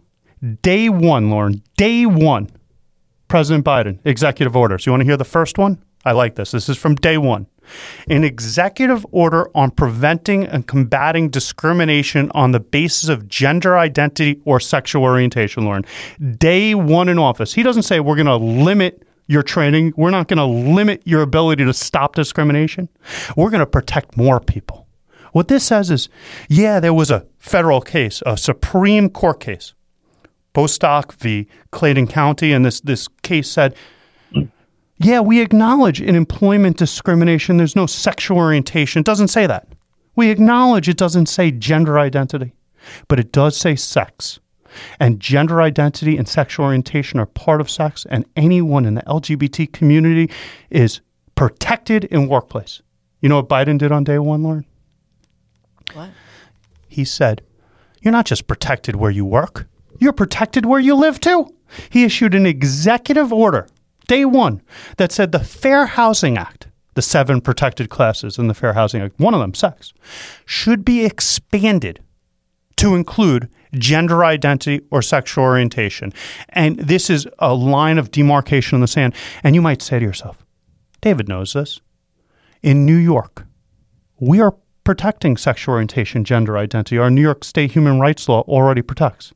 Day 0.61 0.89
one, 0.89 1.29
Lauren. 1.29 1.63
Day 1.77 2.05
one. 2.05 2.49
President 3.33 3.65
Biden, 3.65 3.97
executive 4.05 4.55
orders. 4.55 4.85
You 4.85 4.91
want 4.91 5.01
to 5.01 5.05
hear 5.05 5.17
the 5.17 5.25
first 5.25 5.57
one? 5.57 5.83
I 6.05 6.11
like 6.11 6.35
this. 6.35 6.51
This 6.51 6.69
is 6.69 6.77
from 6.77 6.93
day 6.93 7.17
one. 7.17 7.47
An 8.07 8.23
executive 8.23 9.07
order 9.09 9.49
on 9.55 9.71
preventing 9.71 10.45
and 10.45 10.67
combating 10.67 11.29
discrimination 11.31 12.29
on 12.35 12.51
the 12.51 12.59
basis 12.59 13.09
of 13.09 13.27
gender 13.27 13.75
identity 13.75 14.39
or 14.45 14.59
sexual 14.59 15.01
orientation, 15.01 15.65
Lauren. 15.65 15.83
Day 16.37 16.75
one 16.75 17.09
in 17.09 17.17
office. 17.17 17.55
He 17.55 17.63
doesn't 17.63 17.81
say 17.81 17.99
we're 17.99 18.17
going 18.17 18.27
to 18.27 18.35
limit 18.35 19.01
your 19.25 19.41
training. 19.41 19.93
We're 19.97 20.11
not 20.11 20.27
going 20.27 20.37
to 20.37 20.71
limit 20.71 21.01
your 21.03 21.23
ability 21.23 21.65
to 21.65 21.73
stop 21.73 22.13
discrimination. 22.13 22.87
We're 23.35 23.49
going 23.49 23.61
to 23.61 23.65
protect 23.65 24.15
more 24.15 24.41
people. 24.41 24.85
What 25.31 25.47
this 25.47 25.63
says 25.63 25.89
is, 25.89 26.07
yeah, 26.49 26.79
there 26.79 26.93
was 26.93 27.09
a 27.09 27.25
federal 27.39 27.81
case, 27.81 28.21
a 28.27 28.37
Supreme 28.37 29.09
Court 29.09 29.39
case, 29.39 29.73
Bostock 30.53 31.13
v. 31.13 31.47
Clayton 31.71 32.07
County, 32.07 32.53
and 32.53 32.63
this 32.63 32.79
this 32.81 33.07
case 33.23 33.49
said, 33.49 33.75
yeah, 34.97 35.19
we 35.19 35.41
acknowledge 35.41 36.01
in 36.01 36.15
employment 36.15 36.77
discrimination 36.77 37.57
there's 37.57 37.75
no 37.75 37.85
sexual 37.85 38.37
orientation. 38.37 39.01
It 39.01 39.05
doesn't 39.05 39.27
say 39.29 39.47
that. 39.47 39.67
We 40.15 40.29
acknowledge 40.29 40.87
it 40.87 40.97
doesn't 40.97 41.25
say 41.25 41.51
gender 41.51 41.97
identity, 41.99 42.53
but 43.07 43.19
it 43.19 43.31
does 43.31 43.57
say 43.57 43.75
sex. 43.75 44.39
And 44.99 45.19
gender 45.19 45.61
identity 45.61 46.17
and 46.17 46.27
sexual 46.27 46.65
orientation 46.65 47.19
are 47.19 47.25
part 47.25 47.61
of 47.61 47.69
sex, 47.69 48.07
and 48.09 48.25
anyone 48.35 48.85
in 48.85 48.95
the 48.95 49.03
LGBT 49.03 49.71
community 49.71 50.33
is 50.69 51.01
protected 51.35 52.05
in 52.05 52.27
workplace. 52.27 52.81
You 53.21 53.29
know 53.29 53.37
what 53.37 53.49
Biden 53.49 53.77
did 53.77 53.91
on 53.91 54.03
day 54.03 54.19
one, 54.19 54.41
Lauren? 54.43 54.65
What? 55.93 56.09
He 56.87 57.05
said, 57.05 57.41
You're 58.01 58.11
not 58.11 58.25
just 58.25 58.47
protected 58.47 58.95
where 58.95 59.11
you 59.11 59.25
work, 59.25 59.67
you're 59.99 60.13
protected 60.13 60.65
where 60.65 60.79
you 60.79 60.95
live 60.95 61.19
too. 61.19 61.53
He 61.89 62.03
issued 62.03 62.35
an 62.35 62.45
executive 62.45 63.33
order 63.33 63.67
day 64.07 64.25
one, 64.25 64.61
that 64.97 65.11
said 65.11 65.31
the 65.31 65.39
Fair 65.39 65.85
Housing 65.85 66.37
Act, 66.37 66.67
the 66.93 67.01
seven 67.01 67.41
protected 67.41 67.89
classes 67.89 68.37
in 68.37 68.47
the 68.47 68.53
Fair 68.53 68.73
Housing 68.73 69.01
Act, 69.01 69.19
one 69.19 69.33
of 69.33 69.39
them, 69.39 69.53
sex, 69.53 69.93
should 70.45 70.85
be 70.85 71.05
expanded 71.05 71.99
to 72.77 72.95
include 72.95 73.49
gender 73.73 74.23
identity 74.23 74.81
or 74.91 75.01
sexual 75.01 75.43
orientation. 75.43 76.13
And 76.49 76.77
this 76.77 77.09
is 77.09 77.27
a 77.39 77.53
line 77.53 77.97
of 77.97 78.11
demarcation 78.11 78.75
in 78.75 78.81
the 78.81 78.87
sand. 78.87 79.15
And 79.43 79.55
you 79.55 79.61
might 79.61 79.81
say 79.81 79.99
to 79.99 80.05
yourself, 80.05 80.45
David 81.01 81.27
knows 81.27 81.53
this. 81.53 81.79
In 82.61 82.85
New 82.85 82.95
York, 82.95 83.45
we 84.19 84.39
are 84.39 84.55
protecting 84.83 85.37
sexual 85.37 85.73
orientation, 85.73 86.23
gender 86.23 86.57
identity. 86.57 86.97
Our 86.97 87.09
New 87.09 87.21
York 87.21 87.43
State 87.43 87.71
human 87.71 87.99
rights 87.99 88.29
law 88.29 88.41
already 88.41 88.81
protects. 88.81 89.33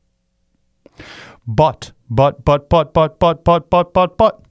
But, 1.48 1.92
but, 2.10 2.44
but, 2.44 2.70
but, 2.70 2.94
but, 2.94 3.20
but, 3.20 3.44
but, 3.44 3.70
but, 3.70 3.94
but, 3.94 4.18
but, 4.18 4.44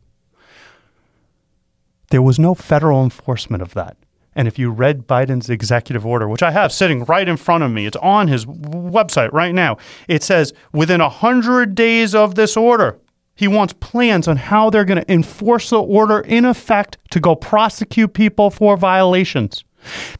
there 2.10 2.22
was 2.22 2.38
no 2.38 2.54
federal 2.54 3.02
enforcement 3.02 3.62
of 3.62 3.74
that. 3.74 3.96
And 4.34 4.46
if 4.46 4.58
you 4.58 4.70
read 4.70 5.06
Biden's 5.08 5.48
executive 5.48 6.04
order, 6.04 6.28
which 6.28 6.42
I 6.42 6.50
have 6.50 6.70
sitting 6.70 7.04
right 7.04 7.26
in 7.26 7.38
front 7.38 7.64
of 7.64 7.70
me, 7.70 7.86
it's 7.86 7.96
on 7.96 8.28
his 8.28 8.44
website 8.44 9.32
right 9.32 9.54
now. 9.54 9.78
It 10.08 10.22
says 10.22 10.52
within 10.72 11.00
100 11.00 11.74
days 11.74 12.14
of 12.14 12.34
this 12.34 12.56
order, 12.56 12.98
he 13.34 13.48
wants 13.48 13.72
plans 13.74 14.28
on 14.28 14.36
how 14.36 14.70
they're 14.70 14.84
going 14.84 15.00
to 15.00 15.12
enforce 15.12 15.70
the 15.70 15.80
order 15.80 16.20
in 16.20 16.44
effect 16.44 16.98
to 17.10 17.20
go 17.20 17.34
prosecute 17.34 18.12
people 18.12 18.50
for 18.50 18.76
violations. 18.76 19.64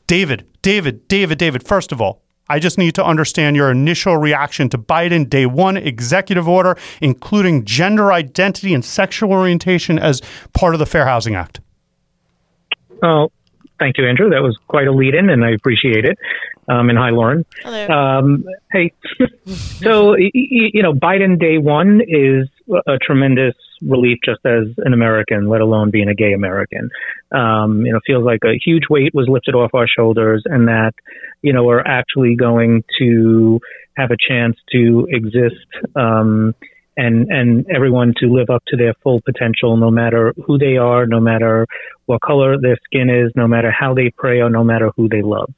David, 0.07 0.47
David, 0.63 1.09
David, 1.09 1.39
David, 1.39 1.67
first 1.67 1.93
of 1.93 2.01
all, 2.01 2.23
I 2.49 2.59
just 2.59 2.79
need 2.79 2.95
to 2.95 3.05
understand 3.05 3.57
your 3.57 3.71
initial 3.71 4.17
reaction 4.17 4.69
to 4.71 4.79
Biden 4.79 5.29
day 5.29 5.47
one 5.47 5.77
executive 5.77 6.49
order, 6.49 6.77
including 7.01 7.65
gender 7.65 8.13
identity 8.13 8.73
and 8.75 8.85
sexual 8.85 9.33
orientation 9.33 9.99
as 9.99 10.23
part 10.53 10.75
of 10.75 10.79
the 10.79 10.87
Fair 10.87 11.07
Housing 11.07 11.35
Act. 11.35 11.61
Oh, 13.03 13.31
thank 13.79 13.99
you, 13.99 14.09
Andrew. 14.09 14.31
That 14.31 14.43
was 14.43 14.57
quite 14.69 14.87
a 14.87 14.93
lead 14.93 15.15
in, 15.15 15.29
and 15.29 15.45
I 15.45 15.51
appreciate 15.51 16.05
it. 16.05 16.19
Um, 16.69 16.89
and 16.89 16.99
hi, 16.99 17.11
Lauren. 17.11 17.45
Hello. 17.63 17.89
Um, 17.89 18.45
hey, 18.73 18.93
so, 19.47 20.11
y- 20.13 20.31
y- 20.35 20.71
you 20.73 20.83
know, 20.83 20.93
Biden 20.93 21.39
day 21.39 21.59
one 21.59 22.01
is 22.07 22.49
a 22.87 22.99
tremendous 22.99 23.55
relief 23.83 24.19
just 24.25 24.41
as 24.45 24.65
an 24.79 24.93
American, 24.93 25.49
let 25.49 25.61
alone 25.61 25.91
being 25.91 26.09
a 26.09 26.15
gay 26.15 26.33
American. 26.33 26.91
Um, 27.31 27.85
you 27.85 27.93
know, 27.93 28.01
feels 28.07 28.25
like 28.25 28.41
a 28.45 28.59
huge 28.65 28.85
weight 28.91 29.15
was 29.15 29.29
lifted 29.29 29.55
off 29.55 29.75
our 29.75 29.87
shoulders 29.87 30.43
and 30.47 30.67
that, 30.69 30.95
you 31.43 31.53
know, 31.53 31.65
we're 31.65 31.81
actually 31.81 32.37
going 32.37 32.85
to 32.99 33.61
have 33.97 34.11
a 34.11 34.17
chance 34.29 34.57
to 34.73 35.07
exist, 35.11 35.67
um, 35.95 36.55
and, 36.97 37.29
and 37.31 37.67
everyone 37.69 38.15
to 38.19 38.27
live 38.27 38.49
up 38.51 38.63
to 38.69 38.77
their 38.77 38.95
full 39.03 39.21
potential, 39.21 39.77
no 39.77 39.91
matter 39.91 40.35
who 40.47 40.59
they 40.59 40.77
are, 40.77 41.07
no 41.07 41.21
matter 41.21 41.67
what 42.07 42.21
color 42.23 42.57
their 42.61 42.79
skin 42.85 43.11
is, 43.11 43.33
no 43.37 43.47
matter 43.47 43.71
how 43.71 43.95
they 43.95 44.11
pray, 44.17 44.41
or 44.41 44.51
no 44.51 44.65
matter 44.65 44.91
who 44.97 45.09
they 45.09 45.23
love. 45.23 45.53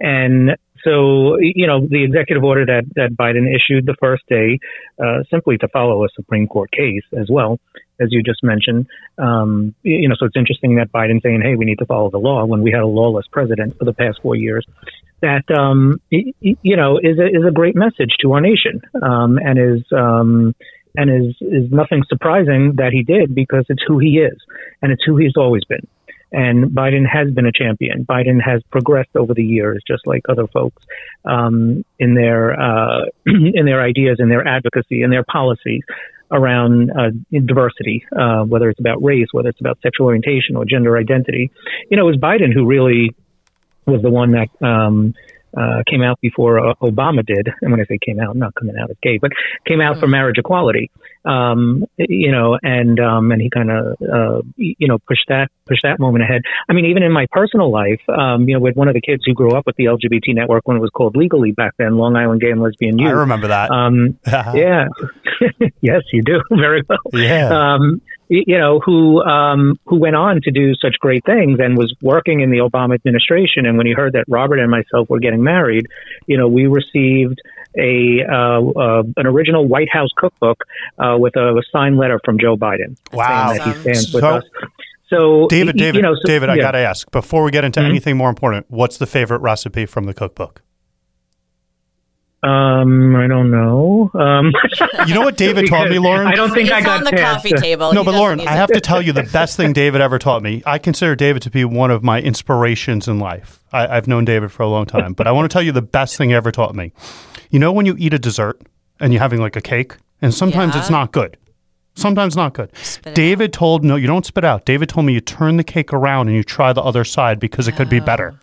And 0.00 0.56
so, 0.84 1.38
you 1.38 1.66
know, 1.68 1.86
the 1.86 2.02
executive 2.02 2.42
order 2.42 2.66
that, 2.66 2.84
that 2.96 3.10
Biden 3.12 3.46
issued 3.46 3.86
the 3.86 3.94
first 4.00 4.24
day, 4.28 4.58
uh, 5.02 5.22
simply 5.30 5.56
to 5.58 5.68
follow 5.68 6.04
a 6.04 6.08
Supreme 6.14 6.48
Court 6.48 6.72
case 6.72 7.04
as 7.16 7.28
well, 7.30 7.60
as 8.00 8.08
you 8.10 8.22
just 8.22 8.42
mentioned. 8.42 8.86
Um, 9.16 9.76
you 9.84 10.08
know, 10.08 10.16
so 10.18 10.26
it's 10.26 10.36
interesting 10.36 10.76
that 10.76 10.90
Biden's 10.90 11.22
saying, 11.22 11.42
hey, 11.42 11.54
we 11.54 11.66
need 11.66 11.78
to 11.78 11.86
follow 11.86 12.10
the 12.10 12.18
law 12.18 12.44
when 12.44 12.62
we 12.62 12.72
had 12.72 12.80
a 12.80 12.86
lawless 12.86 13.26
president 13.30 13.78
for 13.78 13.84
the 13.84 13.92
past 13.92 14.18
four 14.22 14.34
years. 14.34 14.66
That, 15.22 15.44
um, 15.56 16.00
you 16.10 16.76
know, 16.76 16.98
is 16.98 17.18
a, 17.18 17.26
is 17.26 17.44
a 17.46 17.52
great 17.52 17.76
message 17.76 18.10
to 18.22 18.32
our 18.32 18.40
nation, 18.40 18.82
um, 19.00 19.38
and 19.38 19.58
is, 19.58 19.84
um, 19.92 20.54
and 20.96 21.08
is, 21.08 21.36
is 21.40 21.70
nothing 21.70 22.02
surprising 22.08 22.74
that 22.76 22.92
he 22.92 23.02
did 23.02 23.34
because 23.34 23.64
it's 23.68 23.82
who 23.86 23.98
he 23.98 24.18
is 24.18 24.36
and 24.82 24.92
it's 24.92 25.02
who 25.04 25.16
he's 25.16 25.36
always 25.36 25.64
been. 25.64 25.86
And 26.32 26.70
Biden 26.70 27.06
has 27.06 27.30
been 27.32 27.46
a 27.46 27.52
champion. 27.52 28.04
Biden 28.04 28.40
has 28.42 28.62
progressed 28.70 29.14
over 29.14 29.34
the 29.34 29.44
years, 29.44 29.82
just 29.86 30.06
like 30.06 30.22
other 30.28 30.46
folks, 30.46 30.82
um, 31.24 31.84
in 31.98 32.14
their 32.14 32.58
uh, 32.58 33.04
in 33.26 33.66
their 33.66 33.82
ideas, 33.82 34.16
in 34.18 34.28
their 34.28 34.46
advocacy, 34.46 35.02
in 35.02 35.10
their 35.10 35.24
policies 35.24 35.82
around 36.32 36.90
uh, 36.90 37.10
diversity, 37.30 38.06
uh, 38.18 38.42
whether 38.44 38.70
it's 38.70 38.80
about 38.80 39.02
race, 39.02 39.28
whether 39.32 39.50
it's 39.50 39.60
about 39.60 39.78
sexual 39.82 40.06
orientation 40.06 40.56
or 40.56 40.64
gender 40.64 40.96
identity. 40.96 41.50
You 41.90 41.98
know, 41.98 42.08
it 42.08 42.12
was 42.12 42.16
Biden 42.16 42.54
who 42.54 42.66
really 42.66 43.14
was 43.86 44.02
the 44.02 44.10
one 44.10 44.32
that 44.32 44.48
um, 44.66 45.14
uh, 45.56 45.82
came 45.86 46.02
out 46.02 46.18
before 46.20 46.70
uh, 46.70 46.74
Obama 46.82 47.24
did. 47.24 47.48
And 47.60 47.70
when 47.70 47.80
I 47.80 47.84
say 47.84 47.98
came 48.04 48.20
out, 48.20 48.36
not 48.36 48.54
coming 48.54 48.76
out 48.80 48.90
as 48.90 48.96
gay, 49.02 49.18
but 49.18 49.32
came 49.66 49.80
out 49.80 49.98
for 49.98 50.06
marriage 50.06 50.38
equality. 50.38 50.90
Um, 51.24 51.84
you 51.98 52.32
know, 52.32 52.58
and 52.62 52.98
um, 52.98 53.30
and 53.30 53.40
he 53.40 53.48
kind 53.48 53.70
of 53.70 53.96
uh, 54.02 54.42
you 54.56 54.88
know 54.88 54.98
pushed 54.98 55.26
that 55.28 55.48
pushed 55.66 55.82
that 55.84 56.00
moment 56.00 56.24
ahead. 56.24 56.42
I 56.68 56.72
mean, 56.72 56.86
even 56.86 57.02
in 57.02 57.12
my 57.12 57.26
personal 57.30 57.70
life, 57.70 58.00
um, 58.08 58.48
you 58.48 58.54
know, 58.54 58.60
with 58.60 58.74
one 58.76 58.88
of 58.88 58.94
the 58.94 59.00
kids 59.00 59.22
who 59.24 59.34
grew 59.34 59.52
up 59.52 59.66
with 59.66 59.76
the 59.76 59.84
LGBT 59.84 60.34
network 60.34 60.66
when 60.66 60.76
it 60.76 60.80
was 60.80 60.90
called 60.90 61.14
LIGALY 61.16 61.52
back 61.52 61.74
then, 61.78 61.96
Long 61.96 62.16
Island 62.16 62.40
Gay 62.40 62.50
and 62.50 62.60
Lesbian 62.60 62.98
Youth. 62.98 63.10
I 63.10 63.12
remember 63.12 63.48
that. 63.48 63.70
Um, 63.70 64.18
yeah. 64.26 64.88
yes, 65.80 66.02
you 66.12 66.22
do 66.22 66.40
very 66.50 66.82
well. 66.88 66.98
Yeah. 67.12 67.76
Y- 68.34 68.44
you 68.46 68.58
know, 68.58 68.80
who 68.80 69.20
um, 69.22 69.78
who 69.86 69.96
went 69.98 70.16
on 70.16 70.40
to 70.44 70.50
do 70.50 70.74
such 70.74 70.94
great 71.00 71.22
things 71.26 71.58
and 71.60 71.76
was 71.76 71.94
working 72.00 72.40
in 72.40 72.50
the 72.50 72.58
Obama 72.68 72.94
administration. 72.94 73.66
And 73.66 73.76
when 73.76 73.86
he 73.86 73.92
heard 73.92 74.14
that 74.14 74.24
Robert 74.26 74.58
and 74.58 74.70
myself 74.70 75.10
were 75.10 75.18
getting 75.20 75.42
married, 75.42 75.84
you 76.26 76.38
know, 76.38 76.48
we 76.48 76.66
received 76.66 77.38
a 77.78 78.20
uh, 78.30 78.60
uh, 78.84 79.02
an 79.18 79.26
original 79.26 79.66
White 79.68 79.90
House 79.92 80.10
cookbook 80.16 80.58
uh, 80.98 81.16
with 81.18 81.36
a, 81.36 81.48
a 81.56 81.62
signed 81.72 81.98
letter 81.98 82.18
from 82.24 82.38
Joe 82.38 82.56
Biden 82.56 82.96
Wow. 83.12 83.48
saying 83.52 83.58
that 83.58 83.66
he 83.76 83.80
stands 83.82 84.14
with 84.14 84.22
So- 84.22 84.28
us. 84.36 84.44
So, 85.08 85.46
David, 85.48 85.74
y- 85.76 85.80
y- 85.84 85.84
David, 85.92 85.96
you 85.96 86.02
know, 86.02 86.14
so- 86.14 86.22
David, 86.24 86.48
I 86.48 86.54
yeah. 86.54 86.62
got 86.62 86.70
to 86.70 86.78
ask 86.78 87.10
before 87.10 87.44
we 87.44 87.50
get 87.50 87.64
into 87.64 87.80
Mhm. 87.80 87.88
anything 87.90 88.16
more 88.16 88.30
important, 88.30 88.64
what's 88.70 88.96
the 88.96 89.04
favorite 89.06 89.40
recipe 89.42 89.84
from 89.84 90.04
the 90.04 90.14
cookbook? 90.14 90.62
Um, 92.42 93.14
I 93.14 93.26
don't 93.28 93.50
know. 93.50 94.10
Um, 94.14 94.52
You 95.06 95.14
know 95.14 95.20
what 95.22 95.36
David 95.36 95.68
taught 95.68 95.88
me, 95.88 95.98
Lauren? 96.00 96.26
I 96.26 96.34
don't 96.34 96.50
think 96.52 96.68
it's 96.68 96.76
I 96.76 96.82
got 96.82 96.98
on 96.98 97.04
the 97.04 97.10
past 97.12 97.36
coffee 97.44 97.52
table. 97.54 97.92
No, 97.92 98.00
He 98.02 98.06
but 98.06 98.14
Lauren, 98.14 98.40
I 98.40 98.52
have 98.52 98.70
to 98.72 98.80
tell 98.80 99.00
you 99.00 99.12
the 99.12 99.22
best 99.22 99.56
thing 99.56 99.72
David 99.72 100.00
ever 100.00 100.18
taught 100.18 100.42
me. 100.42 100.62
I 100.66 100.78
consider 100.78 101.14
David 101.14 101.42
to 101.42 101.50
be 101.50 101.64
one 101.64 101.90
of 101.90 102.02
my 102.02 102.20
inspirations 102.20 103.06
in 103.08 103.18
life. 103.18 103.62
I, 103.72 103.86
I've 103.96 104.06
known 104.08 104.24
David 104.24 104.50
for 104.52 104.62
a 104.64 104.68
long 104.68 104.86
time, 104.86 105.12
but 105.12 105.26
I 105.26 105.32
want 105.32 105.50
to 105.50 105.52
tell 105.52 105.62
you 105.62 105.72
the 105.72 105.82
best 105.82 106.16
thing 106.16 106.30
he 106.30 106.34
ever 106.34 106.50
taught 106.52 106.74
me. 106.74 106.92
You 107.50 107.58
know, 107.58 107.72
when 107.72 107.86
you 107.86 107.94
eat 107.98 108.12
a 108.14 108.18
dessert 108.18 108.60
and 109.00 109.12
you're 109.12 109.22
having 109.22 109.40
like 109.40 109.56
a 109.56 109.60
cake, 109.60 109.96
and 110.20 110.32
sometimes 110.34 110.74
Yeah. 110.74 110.80
it's 110.80 110.90
not 110.90 111.12
good. 111.12 111.36
Sometimes 111.94 112.36
not 112.36 112.54
good. 112.54 112.74
Spit 112.76 113.12
it 113.12 113.14
David 113.14 113.52
told 113.52 113.84
no, 113.84 113.96
you 113.96 114.06
don't 114.06 114.24
spit 114.24 114.44
out. 114.44 114.64
David 114.64 114.88
told 114.88 115.04
me 115.06 115.12
you 115.12 115.20
turn 115.20 115.58
the 115.58 115.64
cake 115.64 115.92
around 115.92 116.28
and 116.28 116.36
you 116.36 116.42
try 116.42 116.72
the 116.72 116.82
other 116.82 117.04
side 117.04 117.38
because 117.38 117.68
it 117.68 117.72
could 117.76 117.88
be 117.90 118.00
better. 118.00 118.34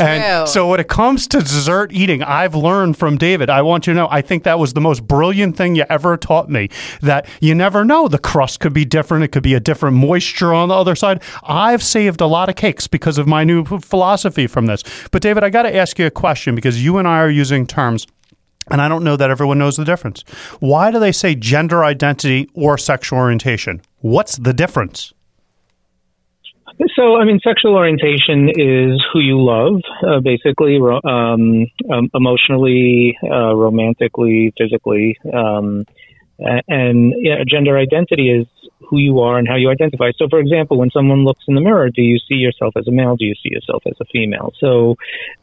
And 0.00 0.48
so 0.48 0.68
when 0.68 0.80
it 0.80 0.88
comes 0.88 1.26
to 1.28 1.38
dessert 1.40 1.92
eating, 1.92 2.22
I've 2.22 2.54
learned 2.54 2.96
from 2.96 3.18
David. 3.18 3.50
I 3.50 3.62
want 3.62 3.86
you 3.86 3.92
to 3.92 3.98
know, 3.98 4.08
I 4.10 4.22
think 4.22 4.44
that 4.44 4.58
was 4.58 4.72
the 4.72 4.80
most 4.80 5.06
brilliant 5.06 5.56
thing 5.56 5.76
you 5.76 5.84
ever 5.88 6.16
taught 6.16 6.48
me. 6.48 6.68
That 7.02 7.28
you 7.40 7.54
never 7.54 7.84
know. 7.84 8.08
The 8.08 8.18
crust 8.18 8.60
could 8.60 8.72
be 8.72 8.84
different. 8.84 9.24
It 9.24 9.28
could 9.28 9.42
be 9.42 9.54
a 9.54 9.60
different 9.60 9.96
moisture 9.96 10.52
on 10.52 10.68
the 10.68 10.74
other 10.74 10.94
side. 10.94 11.22
I've 11.42 11.82
saved 11.82 12.20
a 12.20 12.26
lot 12.26 12.48
of 12.48 12.56
cakes 12.56 12.86
because 12.86 13.18
of 13.18 13.26
my 13.26 13.44
new 13.44 13.64
philosophy 13.64 14.46
from 14.46 14.66
this. 14.66 14.82
But 15.10 15.22
David, 15.22 15.44
I 15.44 15.50
got 15.50 15.62
to 15.62 15.74
ask 15.74 15.98
you 15.98 16.06
a 16.06 16.10
question 16.10 16.54
because 16.54 16.82
you 16.82 16.98
and 16.98 17.06
I 17.06 17.18
are 17.18 17.30
using 17.30 17.66
terms 17.66 18.06
and 18.70 18.80
I 18.80 18.88
don't 18.88 19.04
know 19.04 19.16
that 19.16 19.30
everyone 19.30 19.58
knows 19.58 19.76
the 19.76 19.84
difference. 19.84 20.22
Why 20.60 20.90
do 20.90 20.98
they 20.98 21.12
say 21.12 21.34
gender 21.34 21.84
identity 21.84 22.48
or 22.54 22.78
sexual 22.78 23.18
orientation? 23.18 23.82
What's 23.98 24.36
the 24.36 24.52
difference? 24.52 25.12
So, 26.96 27.16
I 27.16 27.24
mean, 27.24 27.40
sexual 27.42 27.74
orientation 27.74 28.48
is 28.48 29.02
who 29.12 29.20
you 29.20 29.42
love, 29.42 29.80
uh, 30.06 30.20
basically, 30.20 30.78
um, 30.78 31.66
um, 31.92 32.10
emotionally, 32.14 33.16
uh, 33.22 33.54
romantically, 33.54 34.52
physically. 34.56 35.18
Um, 35.32 35.84
and 36.68 37.14
yeah, 37.18 37.44
gender 37.46 37.76
identity 37.76 38.30
is 38.30 38.46
who 38.88 38.98
you 38.98 39.20
are 39.20 39.38
and 39.38 39.46
how 39.46 39.56
you 39.56 39.70
identify. 39.70 40.10
So, 40.16 40.28
for 40.28 40.38
example, 40.38 40.78
when 40.78 40.90
someone 40.90 41.24
looks 41.24 41.44
in 41.46 41.54
the 41.54 41.60
mirror, 41.60 41.90
do 41.90 42.02
you 42.02 42.18
see 42.18 42.36
yourself 42.36 42.74
as 42.76 42.88
a 42.88 42.90
male? 42.90 43.16
Do 43.16 43.24
you 43.24 43.34
see 43.34 43.50
yourself 43.50 43.82
as 43.86 43.94
a 44.00 44.04
female? 44.06 44.52
So, 44.58 44.96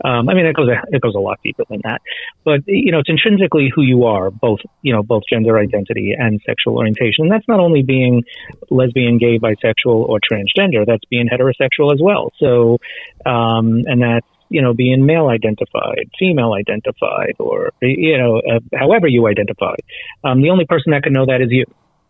um, 0.03 0.29
I 0.29 0.34
mean, 0.34 0.46
it 0.46 0.56
goes 0.56 0.70
a, 0.70 0.82
it 0.96 1.01
goes 1.01 1.15
a 1.15 1.20
lot 1.20 1.39
deeper 1.44 1.63
than 1.70 1.82
that. 1.84 2.01
But 2.44 2.62
you 2.67 2.91
know, 2.91 3.00
it's 3.00 3.10
intrinsically 3.10 3.72
who 3.74 3.82
you 3.82 4.06
are, 4.06 4.32
both 4.32 4.60
you 4.82 4.94
know, 4.94 5.03
both 5.03 5.24
gender 5.29 5.58
identity 5.58 6.13
and 6.17 6.41
sexual 6.46 6.77
orientation. 6.77 7.25
And 7.25 7.32
that's 7.32 7.48
not 7.48 7.60
only 7.60 7.84
being 7.84 8.24
lesbian, 8.70 9.17
gay, 9.17 9.39
bisexual, 9.39 10.08
or 10.10 10.20
transgender. 10.20 10.86
That's 10.86 11.06
being 11.10 11.27
heterosexual 11.27 11.94
as 11.94 12.01
well. 12.01 12.32
So, 12.39 12.79
um, 13.25 13.84
and 13.86 14.01
that's 14.01 14.27
you 14.50 14.62
know 14.62 14.74
being 14.74 15.06
male 15.06 15.27
identified, 15.27 16.10
female 16.17 16.53
identified, 16.53 17.36
or 17.39 17.72
you 17.82 18.17
know 18.17 18.38
uh, 18.38 18.60
however 18.74 19.08
you 19.08 19.27
identify. 19.27 19.75
Um, 20.24 20.41
the 20.41 20.50
only 20.50 20.65
person 20.65 20.91
that 20.91 21.03
can 21.03 21.13
know 21.13 21.25
that 21.25 21.41
is 21.41 21.50
you. 21.51 21.65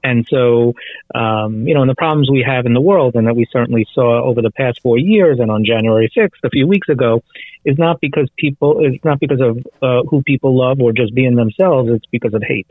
And 0.07 0.25
so, 0.29 0.73
um, 1.13 1.67
you 1.67 1.73
know, 1.73 1.81
and 1.81 1.89
the 1.89 1.95
problems 1.95 2.29
we 2.31 2.43
have 2.47 2.65
in 2.65 2.73
the 2.73 2.81
world, 2.81 3.15
and 3.15 3.27
that 3.27 3.35
we 3.35 3.45
certainly 3.51 3.85
saw 3.93 4.23
over 4.23 4.41
the 4.41 4.51
past 4.51 4.81
four 4.81 4.97
years, 4.97 5.39
and 5.39 5.51
on 5.51 5.65
January 5.65 6.09
6th, 6.15 6.43
a 6.43 6.49
few 6.49 6.65
weeks 6.65 6.87
ago, 6.87 7.23
is 7.65 7.77
not 7.77 7.99
because 7.99 8.29
people, 8.37 8.79
it's 8.85 9.03
not 9.03 9.19
because 9.19 9.41
of 9.41 9.57
uh, 9.81 10.07
who 10.09 10.21
people 10.23 10.57
love 10.57 10.79
or 10.79 10.93
just 10.93 11.13
being 11.13 11.35
themselves. 11.35 11.89
It's 11.91 12.05
because 12.05 12.33
of 12.33 12.41
hate, 12.41 12.67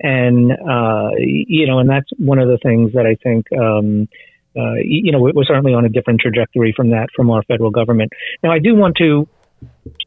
and 0.00 0.50
uh, 0.52 1.10
you 1.18 1.66
know, 1.66 1.78
and 1.78 1.90
that's 1.90 2.10
one 2.16 2.38
of 2.38 2.48
the 2.48 2.58
things 2.58 2.92
that 2.94 3.06
I 3.06 3.16
think. 3.22 3.46
Um, 3.52 4.08
uh, 4.56 4.74
you 4.82 5.12
know, 5.12 5.20
we're 5.20 5.44
certainly 5.44 5.74
on 5.74 5.84
a 5.84 5.88
different 5.88 6.20
trajectory 6.20 6.72
from 6.74 6.90
that 6.90 7.08
from 7.14 7.30
our 7.30 7.42
federal 7.44 7.70
government. 7.70 8.10
Now, 8.42 8.50
I 8.50 8.58
do 8.58 8.74
want 8.74 8.96
to 8.96 9.28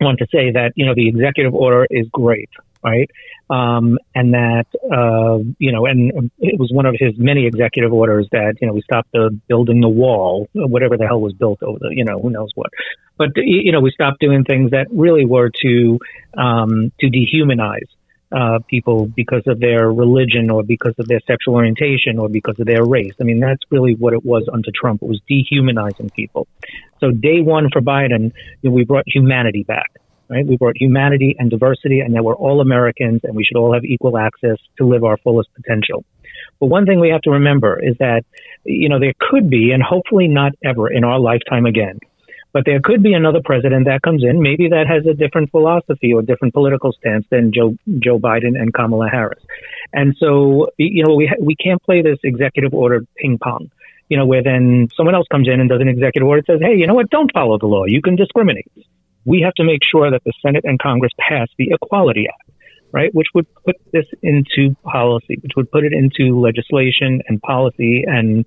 want 0.01 0.19
to 0.19 0.25
say 0.33 0.51
that 0.51 0.73
you 0.75 0.85
know 0.85 0.95
the 0.95 1.07
executive 1.07 1.53
order 1.53 1.85
is 1.89 2.07
great 2.11 2.49
right? 2.83 3.09
Um, 3.49 3.97
and 4.15 4.33
that, 4.33 4.65
uh, 4.91 5.39
you 5.59 5.71
know, 5.71 5.85
and 5.85 6.31
it 6.39 6.59
was 6.59 6.71
one 6.71 6.85
of 6.85 6.95
his 6.97 7.13
many 7.17 7.45
executive 7.45 7.93
orders 7.93 8.27
that, 8.31 8.55
you 8.61 8.67
know, 8.67 8.73
we 8.73 8.81
stopped 8.81 9.11
the 9.11 9.37
building 9.47 9.81
the 9.81 9.89
wall, 9.89 10.47
whatever 10.53 10.97
the 10.97 11.05
hell 11.05 11.19
was 11.19 11.33
built 11.33 11.61
over 11.63 11.79
the, 11.79 11.89
you 11.91 12.05
know, 12.05 12.19
who 12.19 12.29
knows 12.29 12.49
what. 12.55 12.69
But, 13.17 13.29
you 13.35 13.71
know, 13.71 13.81
we 13.81 13.91
stopped 13.91 14.19
doing 14.19 14.43
things 14.43 14.71
that 14.71 14.87
really 14.91 15.25
were 15.25 15.51
to, 15.61 15.99
um, 16.37 16.91
to 16.99 17.07
dehumanize. 17.07 17.89
Uh, 18.33 18.59
people 18.69 19.07
because 19.07 19.43
of 19.45 19.59
their 19.59 19.91
religion 19.91 20.49
or 20.49 20.63
because 20.63 20.93
of 20.99 21.05
their 21.09 21.19
sexual 21.27 21.53
orientation 21.55 22.17
or 22.17 22.29
because 22.29 22.57
of 22.61 22.65
their 22.65 22.85
race. 22.85 23.11
I 23.19 23.25
mean, 23.25 23.41
that's 23.41 23.61
really 23.69 23.93
what 23.93 24.13
it 24.13 24.23
was 24.23 24.47
under 24.53 24.69
Trump. 24.73 25.03
It 25.03 25.09
was 25.09 25.19
dehumanizing 25.27 26.11
people. 26.11 26.47
So 27.01 27.11
day 27.11 27.41
one 27.41 27.69
for 27.73 27.81
Biden, 27.81 28.31
you 28.61 28.69
know, 28.69 28.71
we 28.71 28.85
brought 28.85 29.03
humanity 29.05 29.63
back 29.63 29.91
right? 30.31 30.47
We 30.47 30.55
brought 30.55 30.77
humanity 30.77 31.35
and 31.37 31.51
diversity 31.51 31.99
and 31.99 32.15
that 32.15 32.23
we're 32.23 32.35
all 32.35 32.61
Americans 32.61 33.19
and 33.23 33.35
we 33.35 33.43
should 33.43 33.57
all 33.57 33.73
have 33.73 33.83
equal 33.83 34.17
access 34.17 34.57
to 34.77 34.87
live 34.87 35.03
our 35.03 35.17
fullest 35.17 35.49
potential. 35.53 36.05
But 36.59 36.67
one 36.67 36.85
thing 36.85 36.99
we 36.99 37.09
have 37.09 37.21
to 37.23 37.31
remember 37.31 37.77
is 37.83 37.95
that, 37.99 38.23
you 38.63 38.87
know, 38.87 38.99
there 38.99 39.13
could 39.19 39.49
be, 39.49 39.71
and 39.71 39.83
hopefully 39.83 40.27
not 40.27 40.53
ever 40.63 40.89
in 40.89 41.03
our 41.03 41.19
lifetime 41.19 41.65
again, 41.65 41.99
but 42.53 42.63
there 42.65 42.79
could 42.81 43.03
be 43.03 43.13
another 43.13 43.39
president 43.43 43.85
that 43.85 44.01
comes 44.01 44.23
in, 44.23 44.41
maybe 44.41 44.69
that 44.69 44.87
has 44.87 45.05
a 45.05 45.13
different 45.13 45.51
philosophy 45.51 46.13
or 46.13 46.21
different 46.21 46.53
political 46.53 46.91
stance 46.93 47.25
than 47.29 47.51
Joe 47.53 47.75
Joe 47.99 48.19
Biden 48.19 48.59
and 48.59 48.73
Kamala 48.73 49.09
Harris. 49.09 49.43
And 49.93 50.15
so, 50.17 50.69
you 50.77 51.03
know, 51.03 51.15
we 51.15 51.27
ha- 51.27 51.41
we 51.41 51.55
can't 51.55 51.81
play 51.81 52.01
this 52.01 52.19
executive 52.23 52.73
order 52.73 53.05
ping 53.17 53.37
pong. 53.37 53.71
You 54.09 54.17
know, 54.17 54.25
where 54.25 54.43
then 54.43 54.89
someone 54.97 55.15
else 55.15 55.27
comes 55.31 55.47
in 55.47 55.61
and 55.61 55.69
does 55.69 55.79
an 55.79 55.87
executive 55.87 56.27
order 56.27 56.41
that 56.41 56.53
says, 56.53 56.61
"Hey, 56.61 56.75
you 56.75 56.85
know 56.85 56.93
what? 56.93 57.09
Don't 57.09 57.31
follow 57.31 57.57
the 57.57 57.67
law. 57.67 57.85
You 57.85 58.01
can 58.01 58.17
discriminate." 58.17 58.69
We 59.25 59.41
have 59.41 59.53
to 59.55 59.63
make 59.63 59.81
sure 59.89 60.11
that 60.11 60.23
the 60.23 60.33
Senate 60.43 60.63
and 60.65 60.79
Congress 60.79 61.11
pass 61.19 61.47
the 61.57 61.71
Equality 61.71 62.25
Act, 62.27 62.49
right, 62.91 63.13
which 63.13 63.27
would 63.33 63.47
put 63.65 63.75
this 63.91 64.05
into 64.21 64.75
policy, 64.83 65.37
which 65.41 65.53
would 65.55 65.69
put 65.71 65.83
it 65.83 65.93
into 65.93 66.39
legislation 66.39 67.21
and 67.27 67.41
policy 67.41 68.03
and 68.07 68.45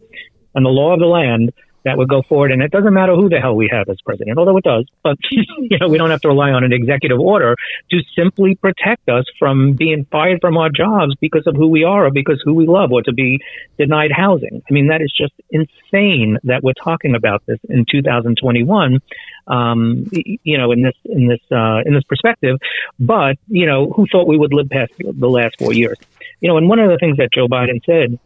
and 0.56 0.64
the 0.64 0.70
law 0.70 0.92
of 0.92 1.00
the 1.00 1.06
land 1.06 1.52
that 1.84 1.98
would 1.98 2.08
go 2.08 2.22
forward. 2.22 2.50
And 2.50 2.62
it 2.62 2.70
doesn't 2.70 2.92
matter 2.92 3.14
who 3.14 3.28
the 3.28 3.40
hell 3.40 3.54
we 3.54 3.68
have 3.70 3.88
as 3.88 4.00
president, 4.00 4.38
although 4.38 4.56
it 4.56 4.64
does. 4.64 4.86
But 5.02 5.16
you 5.30 5.78
know, 5.80 5.88
we 5.88 5.98
don't 5.98 6.10
have 6.10 6.20
to 6.22 6.28
rely 6.28 6.50
on 6.50 6.64
an 6.64 6.72
executive 6.72 7.20
order 7.20 7.56
to 7.90 8.00
simply 8.16 8.54
protect 8.54 9.08
us 9.08 9.24
from 9.38 9.72
being 9.72 10.06
fired 10.10 10.40
from 10.40 10.56
our 10.56 10.70
jobs 10.70 11.14
because 11.20 11.46
of 11.46 11.56
who 11.56 11.68
we 11.68 11.84
are 11.84 12.06
or 12.06 12.10
because 12.10 12.40
who 12.44 12.54
we 12.54 12.66
love 12.66 12.90
or 12.92 13.02
to 13.02 13.12
be 13.12 13.40
denied 13.78 14.12
housing. 14.12 14.62
I 14.68 14.72
mean, 14.72 14.88
that 14.88 15.02
is 15.02 15.12
just 15.16 15.34
insane 15.50 16.38
that 16.44 16.62
we're 16.62 16.72
talking 16.72 17.14
about 17.14 17.44
this 17.46 17.58
in 17.68 17.84
2021. 17.90 19.00
Um, 19.46 20.06
you 20.10 20.56
know, 20.56 20.72
in 20.72 20.82
this 20.82 20.94
in 21.04 21.28
this 21.28 21.40
uh, 21.52 21.82
in 21.84 21.92
this 21.92 22.04
perspective, 22.04 22.56
but 22.98 23.36
you 23.48 23.66
know, 23.66 23.90
who 23.90 24.06
thought 24.10 24.26
we 24.26 24.38
would 24.38 24.54
live 24.54 24.70
past 24.70 24.92
the 24.98 25.28
last 25.28 25.56
four 25.58 25.74
years? 25.74 25.98
You 26.40 26.48
know, 26.48 26.56
and 26.56 26.66
one 26.66 26.78
of 26.78 26.90
the 26.90 26.96
things 26.96 27.18
that 27.18 27.28
Joe 27.30 27.46
Biden 27.46 27.84
said 27.84 28.18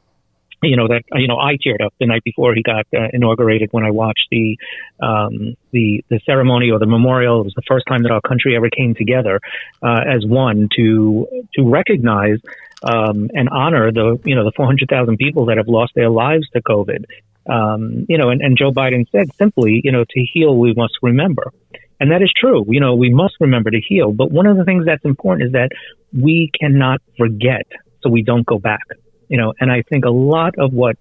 you 0.63 0.77
know 0.77 0.89
that 0.89 1.03
you 1.13 1.29
know 1.29 1.39
I 1.39 1.57
teared 1.57 1.85
up 1.85 1.95
the 2.01 2.07
night 2.07 2.25
before 2.25 2.55
he 2.55 2.63
got 2.63 2.87
uh, 2.95 3.09
inaugurated 3.13 3.69
when 3.73 3.85
I 3.85 3.91
watched 3.91 4.27
the 4.31 4.57
um, 5.01 5.55
the 5.73 6.05
the 6.09 6.21
ceremony 6.27 6.71
or 6.71 6.79
the 6.79 6.87
memorial. 6.87 7.41
It 7.41 7.45
was 7.45 7.55
the 7.55 7.63
first 7.69 7.87
time 7.89 8.03
that 8.03 8.13
our 8.13 8.21
country 8.21 8.57
ever 8.57 8.69
came 8.71 8.95
together 8.95 9.41
uh, 9.83 10.01
as 10.07 10.25
one 10.27 10.69
to 10.77 11.27
to 11.55 11.69
recognize 11.69 12.39
um, 12.83 13.31
and 13.35 13.49
honor 13.49 13.93
the 13.93 14.21
you 14.25 14.35
know 14.35 14.45
the 14.45 14.53
400,000 14.57 15.17
people 15.17 15.47
that 15.47 15.57
have 15.57 15.69
lost 15.69 15.93
their 15.95 16.11
lives 16.11 16.49
to 16.51 16.63
COVID. 16.63 17.05
Um, 17.51 18.05
you 18.09 18.19
know, 18.19 18.29
and, 18.29 18.43
and 18.43 18.59
Joe 18.59 18.73
Biden 18.73 19.11
said 19.11 19.35
simply, 19.37 19.81
you 19.83 19.91
know, 19.91 20.05
to 20.05 20.27
heal 20.33 20.55
we 20.57 20.75
must 20.75 20.95
remember. 21.01 21.53
And 21.99 22.11
that 22.13 22.23
is 22.23 22.31
true. 22.37 22.65
You 22.69 22.79
know, 22.79 22.95
we 22.95 23.11
must 23.11 23.35
remember 23.41 23.71
to 23.71 23.81
heal. 23.81 24.13
But 24.13 24.31
one 24.31 24.47
of 24.47 24.57
the 24.57 24.65
things 24.65 24.85
that's 24.85 25.05
important 25.05 25.47
is 25.47 25.53
that 25.53 25.71
we 26.13 26.51
cannot 26.61 27.01
forget 27.17 27.67
so 28.03 28.11
we 28.11 28.23
don't 28.23 28.47
go 28.47 28.59
back. 28.59 28.83
You 29.29 29.39
know, 29.39 29.55
and 29.61 29.71
I 29.71 29.83
think 29.83 30.05
a 30.05 30.11
lot 30.11 30.59
of 30.59 30.73
what 30.73 30.97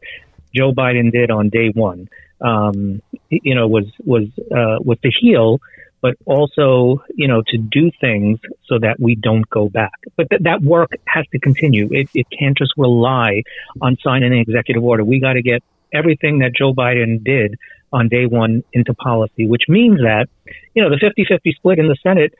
Joe 0.55 0.71
Biden 0.71 1.11
did 1.11 1.31
on 1.31 1.49
day 1.49 1.69
one, 1.73 2.09
um, 2.41 3.01
you 3.29 3.55
know, 3.55 3.67
was 3.67 3.85
was 4.03 4.25
uh, 4.51 4.79
was 4.83 4.97
to 5.03 5.11
heal, 5.19 5.59
but 6.01 6.15
also 6.25 7.03
you 7.15 7.27
know 7.27 7.41
to 7.47 7.57
do 7.57 7.91
things 7.99 8.39
so 8.65 8.79
that 8.79 8.99
we 8.99 9.15
don't 9.15 9.49
go 9.49 9.69
back. 9.69 9.99
But 10.15 10.29
th- 10.29 10.41
that 10.43 10.61
work 10.61 10.91
has 11.07 11.25
to 11.31 11.39
continue. 11.39 11.89
It, 11.91 12.09
it 12.13 12.27
can't 12.37 12.57
just 12.57 12.73
rely 12.77 13.43
on 13.81 13.97
signing 14.03 14.31
an 14.33 14.39
executive 14.39 14.83
order. 14.83 15.03
We 15.03 15.19
got 15.19 15.33
to 15.33 15.41
get 15.41 15.63
everything 15.93 16.39
that 16.39 16.51
Joe 16.55 16.73
Biden 16.73 17.23
did 17.23 17.57
on 17.93 18.09
day 18.09 18.25
one 18.25 18.63
into 18.73 18.93
policy, 18.93 19.47
which 19.47 19.63
means 19.67 19.99
that, 19.99 20.27
you 20.73 20.83
know, 20.83 20.89
the 20.89 20.97
50-50 20.97 21.55
split 21.55 21.79
in 21.79 21.87
the 21.87 21.95
Senate 22.03 22.33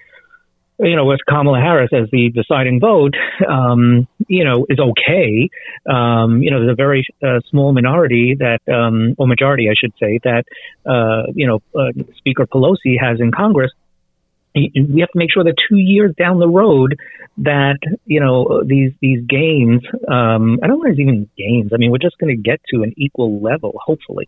you 0.79 0.95
know, 0.95 1.05
with 1.05 1.19
Kamala 1.27 1.59
Harris 1.59 1.89
as 1.91 2.09
the 2.11 2.29
deciding 2.29 2.79
vote, 2.79 3.15
um, 3.47 4.07
you 4.27 4.43
know, 4.43 4.65
is 4.69 4.79
okay. 4.79 5.49
Um, 5.89 6.41
you 6.41 6.51
know, 6.51 6.59
there's 6.59 6.73
a 6.73 6.75
very 6.75 7.05
uh, 7.23 7.39
small 7.49 7.73
minority 7.73 8.35
that, 8.39 8.59
um, 8.71 9.15
or 9.17 9.27
majority, 9.27 9.69
I 9.69 9.73
should 9.75 9.93
say, 9.99 10.19
that, 10.23 10.43
uh, 10.85 11.31
you 11.33 11.47
know, 11.47 11.61
uh, 11.75 11.91
Speaker 12.17 12.45
Pelosi 12.45 12.99
has 12.99 13.19
in 13.19 13.31
Congress. 13.31 13.71
We 14.75 15.01
have 15.01 15.11
to 15.11 15.17
make 15.17 15.31
sure 15.31 15.43
that 15.43 15.55
two 15.69 15.77
years 15.77 16.13
down 16.17 16.39
the 16.39 16.49
road, 16.49 16.97
that 17.39 17.77
you 18.05 18.19
know 18.19 18.63
these 18.63 18.91
these 19.01 19.23
gains. 19.27 19.81
Um, 20.07 20.59
I 20.63 20.67
don't 20.67 20.79
know 20.79 20.85
if 20.85 20.91
it's 20.91 20.99
even 20.99 21.29
gains. 21.37 21.71
I 21.73 21.77
mean, 21.77 21.91
we're 21.91 21.97
just 21.97 22.17
going 22.17 22.35
to 22.35 22.41
get 22.41 22.59
to 22.73 22.83
an 22.83 22.93
equal 22.97 23.41
level, 23.41 23.73
hopefully 23.83 24.27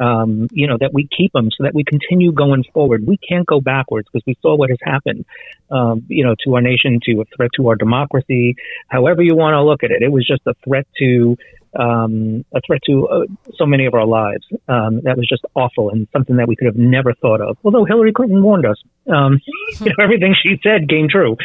um, 0.00 0.48
you 0.50 0.66
know, 0.66 0.76
that 0.80 0.92
we 0.94 1.08
keep 1.14 1.32
them 1.32 1.50
so 1.50 1.64
that 1.64 1.74
we 1.74 1.84
continue 1.84 2.32
going 2.32 2.64
forward. 2.72 3.06
We 3.06 3.18
can't 3.18 3.46
go 3.46 3.60
backwards 3.60 4.08
because 4.10 4.24
we 4.26 4.36
saw 4.40 4.56
what 4.56 4.70
has 4.70 4.78
happened, 4.82 5.26
um, 5.70 6.04
you 6.08 6.24
know, 6.24 6.34
to 6.44 6.54
our 6.54 6.62
nation, 6.62 7.00
to 7.04 7.20
a 7.20 7.24
threat 7.36 7.50
to 7.56 7.68
our 7.68 7.76
democracy, 7.76 8.56
however 8.88 9.22
you 9.22 9.36
want 9.36 9.54
to 9.54 9.62
look 9.62 9.84
at 9.84 9.90
it. 9.90 10.02
It 10.02 10.10
was 10.10 10.26
just 10.26 10.42
a 10.46 10.54
threat 10.64 10.86
to 10.98 11.36
um, 11.78 12.44
a 12.52 12.60
threat 12.66 12.80
to 12.86 13.08
uh, 13.08 13.20
so 13.56 13.66
many 13.66 13.86
of 13.86 13.94
our 13.94 14.06
lives. 14.06 14.46
Um, 14.68 15.00
that 15.04 15.16
was 15.16 15.26
just 15.28 15.44
awful 15.54 15.90
and 15.90 16.08
something 16.12 16.36
that 16.36 16.48
we 16.48 16.56
could 16.56 16.66
have 16.66 16.76
never 16.76 17.14
thought 17.14 17.40
of. 17.40 17.56
Although 17.64 17.84
Hillary 17.84 18.12
Clinton 18.12 18.42
warned 18.42 18.66
us, 18.66 18.76
um, 19.08 19.40
you 19.80 19.86
know, 19.86 20.02
everything 20.02 20.34
she 20.40 20.58
said 20.62 20.88
came 20.88 21.08
true. 21.08 21.36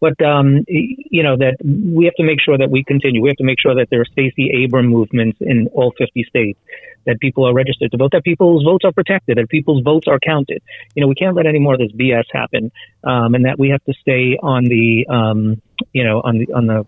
But 0.00 0.20
um, 0.24 0.64
you 0.68 1.22
know 1.22 1.36
that 1.36 1.56
we 1.64 2.04
have 2.06 2.14
to 2.14 2.24
make 2.24 2.40
sure 2.40 2.56
that 2.56 2.70
we 2.70 2.84
continue. 2.84 3.22
We 3.22 3.28
have 3.28 3.36
to 3.38 3.44
make 3.44 3.60
sure 3.60 3.74
that 3.74 3.88
there 3.90 4.00
are 4.00 4.06
Stacey 4.06 4.50
Abrams 4.62 4.90
movements 4.90 5.38
in 5.40 5.68
all 5.72 5.92
50 5.98 6.24
states. 6.24 6.58
That 7.06 7.20
people 7.20 7.46
are 7.46 7.52
registered 7.52 7.90
to 7.90 7.98
vote. 7.98 8.12
That 8.12 8.24
people's 8.24 8.64
votes 8.64 8.82
are 8.86 8.92
protected. 8.92 9.36
That 9.36 9.50
people's 9.50 9.82
votes 9.82 10.08
are 10.08 10.18
counted. 10.18 10.62
You 10.94 11.02
know, 11.02 11.08
we 11.08 11.14
can't 11.14 11.36
let 11.36 11.44
any 11.44 11.58
more 11.58 11.74
of 11.74 11.80
this 11.80 11.92
BS 11.92 12.24
happen. 12.32 12.72
Um, 13.04 13.34
and 13.34 13.44
that 13.44 13.58
we 13.58 13.68
have 13.68 13.84
to 13.84 13.92
stay 14.00 14.38
on 14.42 14.64
the, 14.64 15.06
um, 15.10 15.60
you 15.92 16.02
know, 16.02 16.22
on 16.24 16.38
the 16.38 16.50
on 16.54 16.66
the 16.66 16.86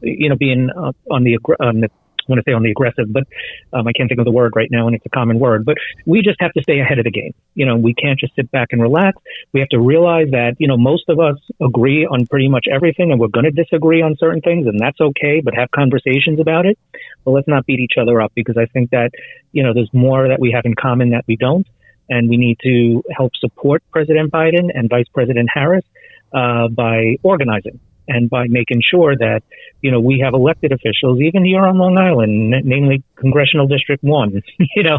you 0.00 0.28
know, 0.28 0.36
being 0.36 0.70
uh, 0.70 0.92
on 1.10 1.24
the 1.24 1.38
on 1.60 1.80
the 1.80 1.88
I 2.26 2.32
want 2.32 2.44
to 2.44 2.50
say 2.50 2.54
on 2.54 2.62
the 2.62 2.70
aggressive, 2.70 3.12
but 3.12 3.24
um, 3.72 3.86
I 3.86 3.92
can't 3.92 4.08
think 4.08 4.18
of 4.18 4.24
the 4.24 4.32
word 4.32 4.52
right 4.56 4.70
now, 4.70 4.86
and 4.86 4.96
it's 4.96 5.04
a 5.04 5.10
common 5.10 5.38
word. 5.38 5.64
But 5.64 5.76
we 6.06 6.22
just 6.22 6.40
have 6.40 6.52
to 6.52 6.62
stay 6.62 6.80
ahead 6.80 6.98
of 6.98 7.04
the 7.04 7.10
game. 7.10 7.34
You 7.54 7.66
know, 7.66 7.76
we 7.76 7.92
can't 7.92 8.18
just 8.18 8.34
sit 8.34 8.50
back 8.50 8.68
and 8.70 8.80
relax. 8.80 9.18
We 9.52 9.60
have 9.60 9.68
to 9.70 9.80
realize 9.80 10.30
that 10.30 10.54
you 10.58 10.66
know 10.66 10.76
most 10.76 11.08
of 11.08 11.20
us 11.20 11.36
agree 11.60 12.06
on 12.06 12.26
pretty 12.26 12.48
much 12.48 12.66
everything, 12.70 13.10
and 13.10 13.20
we're 13.20 13.28
going 13.28 13.44
to 13.44 13.50
disagree 13.50 14.00
on 14.00 14.16
certain 14.18 14.40
things, 14.40 14.66
and 14.66 14.80
that's 14.80 15.00
okay. 15.00 15.42
But 15.44 15.54
have 15.54 15.70
conversations 15.70 16.40
about 16.40 16.66
it. 16.66 16.78
But 17.24 17.32
let's 17.32 17.48
not 17.48 17.66
beat 17.66 17.80
each 17.80 17.94
other 18.00 18.20
up 18.20 18.32
because 18.34 18.56
I 18.56 18.66
think 18.66 18.90
that 18.90 19.10
you 19.52 19.62
know 19.62 19.74
there's 19.74 19.92
more 19.92 20.28
that 20.28 20.40
we 20.40 20.52
have 20.52 20.64
in 20.64 20.74
common 20.74 21.10
that 21.10 21.24
we 21.26 21.36
don't, 21.36 21.66
and 22.08 22.30
we 22.30 22.38
need 22.38 22.58
to 22.64 23.02
help 23.14 23.32
support 23.36 23.82
President 23.90 24.32
Biden 24.32 24.70
and 24.72 24.88
Vice 24.88 25.08
President 25.12 25.50
Harris 25.52 25.84
uh, 26.32 26.68
by 26.68 27.16
organizing 27.22 27.80
and 28.08 28.28
by 28.28 28.46
making 28.48 28.82
sure 28.88 29.16
that 29.16 29.42
you 29.80 29.90
know 29.90 30.00
we 30.00 30.20
have 30.24 30.34
elected 30.34 30.72
officials, 30.72 31.20
even 31.20 31.44
here 31.44 31.64
on 31.64 31.78
Long 31.78 31.98
Island, 31.98 32.54
namely 32.64 33.02
Congressional 33.16 33.66
District 33.66 34.02
One, 34.02 34.42
you 34.76 34.82
know, 34.82 34.98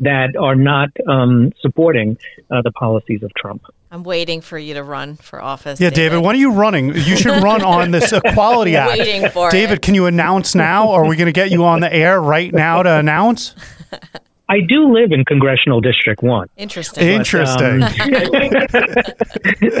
that 0.00 0.36
are 0.36 0.54
not 0.54 0.90
um, 1.08 1.52
supporting 1.60 2.18
uh, 2.50 2.62
the 2.62 2.72
policies 2.72 3.22
of 3.22 3.32
Trump. 3.34 3.62
I'm 3.92 4.04
waiting 4.04 4.40
for 4.40 4.56
you 4.56 4.74
to 4.74 4.84
run 4.84 5.16
for 5.16 5.42
office. 5.42 5.80
Yeah, 5.80 5.90
David, 5.90 6.10
David 6.10 6.24
when 6.24 6.36
are 6.36 6.38
you 6.38 6.52
running? 6.52 6.94
You 6.94 7.16
should 7.16 7.42
run 7.42 7.62
on 7.62 7.90
this 7.90 8.12
Equality 8.24 8.76
Act. 8.76 8.98
Waiting 8.98 9.28
for 9.30 9.50
David, 9.50 9.78
it. 9.78 9.82
can 9.82 9.96
you 9.96 10.06
announce 10.06 10.54
now? 10.54 10.88
Or 10.88 11.04
are 11.04 11.08
we 11.08 11.16
going 11.16 11.26
to 11.26 11.32
get 11.32 11.50
you 11.50 11.64
on 11.64 11.80
the 11.80 11.92
air 11.92 12.20
right 12.20 12.52
now 12.52 12.84
to 12.84 12.98
announce? 12.98 13.54
I 14.50 14.58
do 14.66 14.92
live 14.92 15.12
in 15.12 15.24
Congressional 15.24 15.80
District 15.80 16.24
One. 16.24 16.48
Interesting. 16.56 17.06
Interesting. 17.06 17.84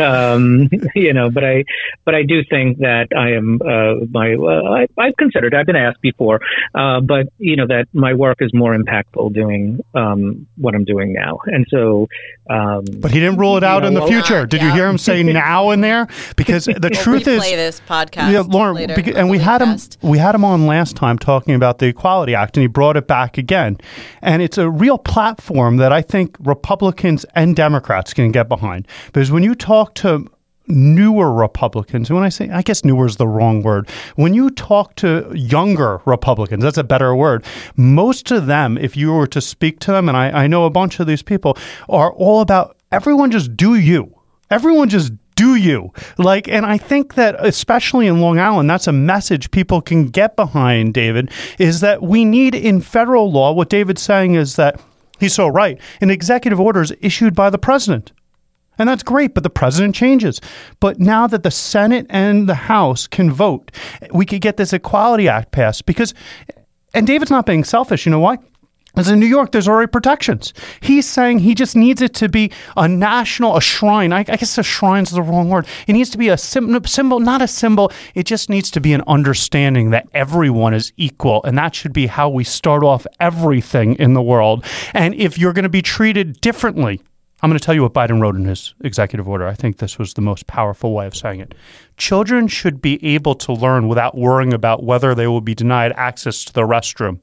um, 0.00 0.68
you 0.94 1.12
know, 1.12 1.28
but 1.28 1.44
I, 1.44 1.64
but 2.04 2.14
I 2.14 2.22
do 2.22 2.44
think 2.48 2.78
that 2.78 3.08
I 3.16 3.32
am 3.32 3.60
uh, 3.60 4.06
my. 4.10 4.34
Uh, 4.34 4.86
I, 4.86 4.86
I've 4.96 5.16
considered. 5.16 5.54
I've 5.54 5.66
been 5.66 5.74
asked 5.74 6.00
before, 6.00 6.40
uh, 6.72 7.00
but 7.00 7.26
you 7.38 7.56
know 7.56 7.66
that 7.66 7.86
my 7.92 8.14
work 8.14 8.38
is 8.40 8.54
more 8.54 8.76
impactful 8.76 9.34
doing 9.34 9.80
um, 9.94 10.46
what 10.56 10.76
I'm 10.76 10.84
doing 10.84 11.12
now, 11.12 11.40
and 11.46 11.66
so. 11.68 12.06
Um, 12.48 12.84
but 12.98 13.12
he 13.12 13.20
didn't 13.20 13.38
rule 13.38 13.56
it 13.56 13.62
out 13.62 13.82
know, 13.82 13.88
in 13.88 13.94
the 13.94 14.00
well, 14.00 14.08
future. 14.08 14.44
Did 14.44 14.62
you 14.62 14.72
hear 14.72 14.88
him 14.88 14.98
say 14.98 15.22
now 15.22 15.70
in 15.70 15.80
there? 15.80 16.08
Because 16.36 16.64
the 16.64 16.78
We'll 16.80 17.02
truth 17.02 17.28
is, 17.28 17.42
replay 17.42 17.54
this 17.54 17.80
podcast. 17.88 18.32
Yeah, 18.32 18.40
Lauren, 18.40 18.74
later 18.74 18.94
beca- 18.94 19.14
and 19.14 19.30
we 19.30 19.38
the 19.38 19.44
had 19.44 19.62
him. 19.62 19.76
We 20.02 20.18
had 20.18 20.34
him 20.34 20.44
on 20.44 20.66
last 20.66 20.96
time 20.96 21.18
talking 21.18 21.54
about 21.54 21.78
the 21.78 21.86
Equality 21.86 22.34
Act, 22.34 22.56
and 22.56 22.62
he 22.62 22.68
brought 22.68 22.96
it 22.96 23.06
back 23.06 23.38
again. 23.38 23.78
And 24.20 24.42
it's 24.42 24.58
a 24.60 24.70
real 24.70 24.98
platform 24.98 25.78
that 25.78 25.92
I 25.92 26.02
think 26.02 26.36
Republicans 26.40 27.24
and 27.34 27.56
Democrats 27.56 28.14
can 28.14 28.30
get 28.30 28.48
behind. 28.48 28.86
Because 29.06 29.32
when 29.32 29.42
you 29.42 29.54
talk 29.54 29.94
to 29.96 30.30
newer 30.68 31.32
Republicans, 31.32 32.10
when 32.10 32.22
I 32.22 32.28
say, 32.28 32.48
I 32.50 32.62
guess 32.62 32.84
newer 32.84 33.06
is 33.06 33.16
the 33.16 33.26
wrong 33.26 33.62
word. 33.62 33.88
When 34.14 34.34
you 34.34 34.50
talk 34.50 34.94
to 34.96 35.30
younger 35.34 36.00
Republicans, 36.04 36.62
that's 36.62 36.78
a 36.78 36.84
better 36.84 37.14
word. 37.14 37.44
Most 37.76 38.30
of 38.30 38.46
them, 38.46 38.78
if 38.78 38.96
you 38.96 39.12
were 39.12 39.26
to 39.26 39.40
speak 39.40 39.80
to 39.80 39.92
them, 39.92 40.08
and 40.08 40.16
I, 40.16 40.44
I 40.44 40.46
know 40.46 40.64
a 40.64 40.70
bunch 40.70 41.00
of 41.00 41.06
these 41.06 41.22
people, 41.22 41.56
are 41.88 42.12
all 42.12 42.40
about 42.40 42.76
everyone 42.92 43.30
just 43.30 43.56
do 43.56 43.74
you. 43.74 44.14
Everyone 44.50 44.88
just 44.88 45.12
you 45.60 45.92
like 46.18 46.48
and 46.48 46.66
i 46.66 46.76
think 46.76 47.14
that 47.14 47.36
especially 47.38 48.06
in 48.06 48.20
long 48.20 48.38
island 48.38 48.68
that's 48.68 48.86
a 48.86 48.92
message 48.92 49.50
people 49.50 49.80
can 49.80 50.06
get 50.06 50.36
behind 50.36 50.94
david 50.94 51.30
is 51.58 51.80
that 51.80 52.02
we 52.02 52.24
need 52.24 52.54
in 52.54 52.80
federal 52.80 53.30
law 53.30 53.52
what 53.52 53.68
david's 53.68 54.02
saying 54.02 54.34
is 54.34 54.56
that 54.56 54.80
he's 55.18 55.34
so 55.34 55.46
right 55.46 55.80
an 56.00 56.10
executive 56.10 56.58
order 56.58 56.80
is 56.80 56.92
issued 57.00 57.34
by 57.34 57.50
the 57.50 57.58
president 57.58 58.12
and 58.80 58.88
that's 58.88 59.02
great, 59.02 59.34
but 59.34 59.42
the 59.42 59.50
president 59.50 59.94
changes. 59.94 60.40
But 60.80 60.98
now 60.98 61.26
that 61.26 61.42
the 61.42 61.50
Senate 61.50 62.06
and 62.08 62.48
the 62.48 62.54
House 62.54 63.06
can 63.06 63.30
vote, 63.30 63.70
we 64.10 64.24
could 64.24 64.40
get 64.40 64.56
this 64.56 64.72
Equality 64.72 65.28
Act 65.28 65.52
passed 65.52 65.84
because, 65.84 66.14
and 66.94 67.06
David's 67.06 67.30
not 67.30 67.44
being 67.44 67.62
selfish. 67.62 68.06
You 68.06 68.12
know 68.12 68.20
why? 68.20 68.38
Because 68.92 69.08
in 69.08 69.20
New 69.20 69.26
York, 69.26 69.52
there's 69.52 69.68
already 69.68 69.88
protections. 69.88 70.52
He's 70.80 71.06
saying 71.06 71.40
he 71.40 71.54
just 71.54 71.76
needs 71.76 72.02
it 72.02 72.14
to 72.14 72.28
be 72.28 72.50
a 72.76 72.88
national, 72.88 73.56
a 73.56 73.60
shrine. 73.60 74.12
I, 74.12 74.20
I 74.20 74.36
guess 74.36 74.58
a 74.58 74.62
shrine's 74.62 75.10
the 75.10 75.22
wrong 75.22 75.48
word. 75.48 75.66
It 75.86 75.92
needs 75.92 76.10
to 76.10 76.18
be 76.18 76.28
a 76.28 76.36
sim- 76.36 76.84
symbol, 76.84 77.20
not 77.20 77.40
a 77.40 77.48
symbol. 77.48 77.92
It 78.14 78.24
just 78.24 78.50
needs 78.50 78.70
to 78.72 78.80
be 78.80 78.92
an 78.92 79.02
understanding 79.06 79.90
that 79.90 80.08
everyone 80.12 80.74
is 80.74 80.92
equal. 80.96 81.42
And 81.44 81.56
that 81.56 81.74
should 81.74 81.92
be 81.92 82.08
how 82.08 82.28
we 82.28 82.42
start 82.42 82.82
off 82.82 83.06
everything 83.20 83.94
in 83.94 84.14
the 84.14 84.22
world. 84.22 84.64
And 84.92 85.14
if 85.14 85.38
you're 85.38 85.52
going 85.52 85.62
to 85.62 85.68
be 85.68 85.82
treated 85.82 86.40
differently, 86.40 87.00
I'm 87.42 87.48
going 87.48 87.58
to 87.58 87.64
tell 87.64 87.74
you 87.74 87.82
what 87.82 87.94
Biden 87.94 88.20
wrote 88.20 88.36
in 88.36 88.44
his 88.44 88.74
executive 88.82 89.26
order. 89.26 89.46
I 89.46 89.54
think 89.54 89.78
this 89.78 89.98
was 89.98 90.12
the 90.12 90.20
most 90.20 90.46
powerful 90.46 90.92
way 90.92 91.06
of 91.06 91.16
saying 91.16 91.40
it. 91.40 91.54
Children 91.96 92.48
should 92.48 92.82
be 92.82 93.02
able 93.04 93.34
to 93.36 93.52
learn 93.52 93.88
without 93.88 94.16
worrying 94.16 94.52
about 94.52 94.84
whether 94.84 95.14
they 95.14 95.26
will 95.26 95.40
be 95.40 95.54
denied 95.54 95.92
access 95.96 96.44
to 96.44 96.52
the 96.52 96.62
restroom, 96.62 97.22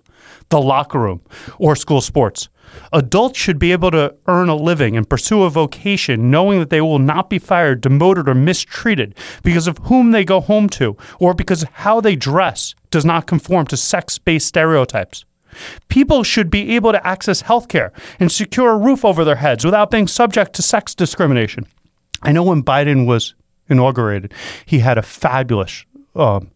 the 0.49 0.61
locker 0.61 0.99
room, 0.99 1.21
or 1.59 1.75
school 1.75 2.01
sports. 2.01 2.49
Adults 2.93 3.39
should 3.39 3.59
be 3.59 3.71
able 3.71 3.91
to 3.91 4.13
earn 4.27 4.49
a 4.49 4.55
living 4.55 4.97
and 4.97 5.09
pursue 5.09 5.43
a 5.43 5.49
vocation 5.49 6.29
knowing 6.29 6.59
that 6.59 6.69
they 6.69 6.81
will 6.81 6.99
not 6.99 7.29
be 7.29 7.39
fired, 7.39 7.81
demoted, 7.81 8.27
or 8.27 8.35
mistreated 8.35 9.15
because 9.43 9.67
of 9.67 9.77
whom 9.83 10.11
they 10.11 10.25
go 10.25 10.39
home 10.39 10.69
to 10.69 10.95
or 11.19 11.33
because 11.33 11.63
how 11.73 12.01
they 12.01 12.15
dress 12.15 12.75
does 12.91 13.05
not 13.05 13.27
conform 13.27 13.65
to 13.67 13.77
sex 13.77 14.17
based 14.17 14.47
stereotypes. 14.47 15.25
People 15.87 16.23
should 16.23 16.49
be 16.49 16.75
able 16.75 16.91
to 16.91 17.07
access 17.07 17.41
health 17.41 17.67
care 17.67 17.91
and 18.19 18.31
secure 18.31 18.71
a 18.71 18.77
roof 18.77 19.03
over 19.03 19.23
their 19.23 19.37
heads 19.37 19.65
without 19.65 19.89
being 19.89 20.07
subject 20.07 20.53
to 20.53 20.61
sex 20.61 20.93
discrimination. 20.93 21.65
I 22.21 22.31
know 22.31 22.43
when 22.43 22.63
Biden 22.63 23.07
was 23.07 23.33
inaugurated, 23.69 24.33
he 24.65 24.79
had 24.79 24.97
a 24.97 25.01
fabulous 25.01 25.85
um, 26.15 26.51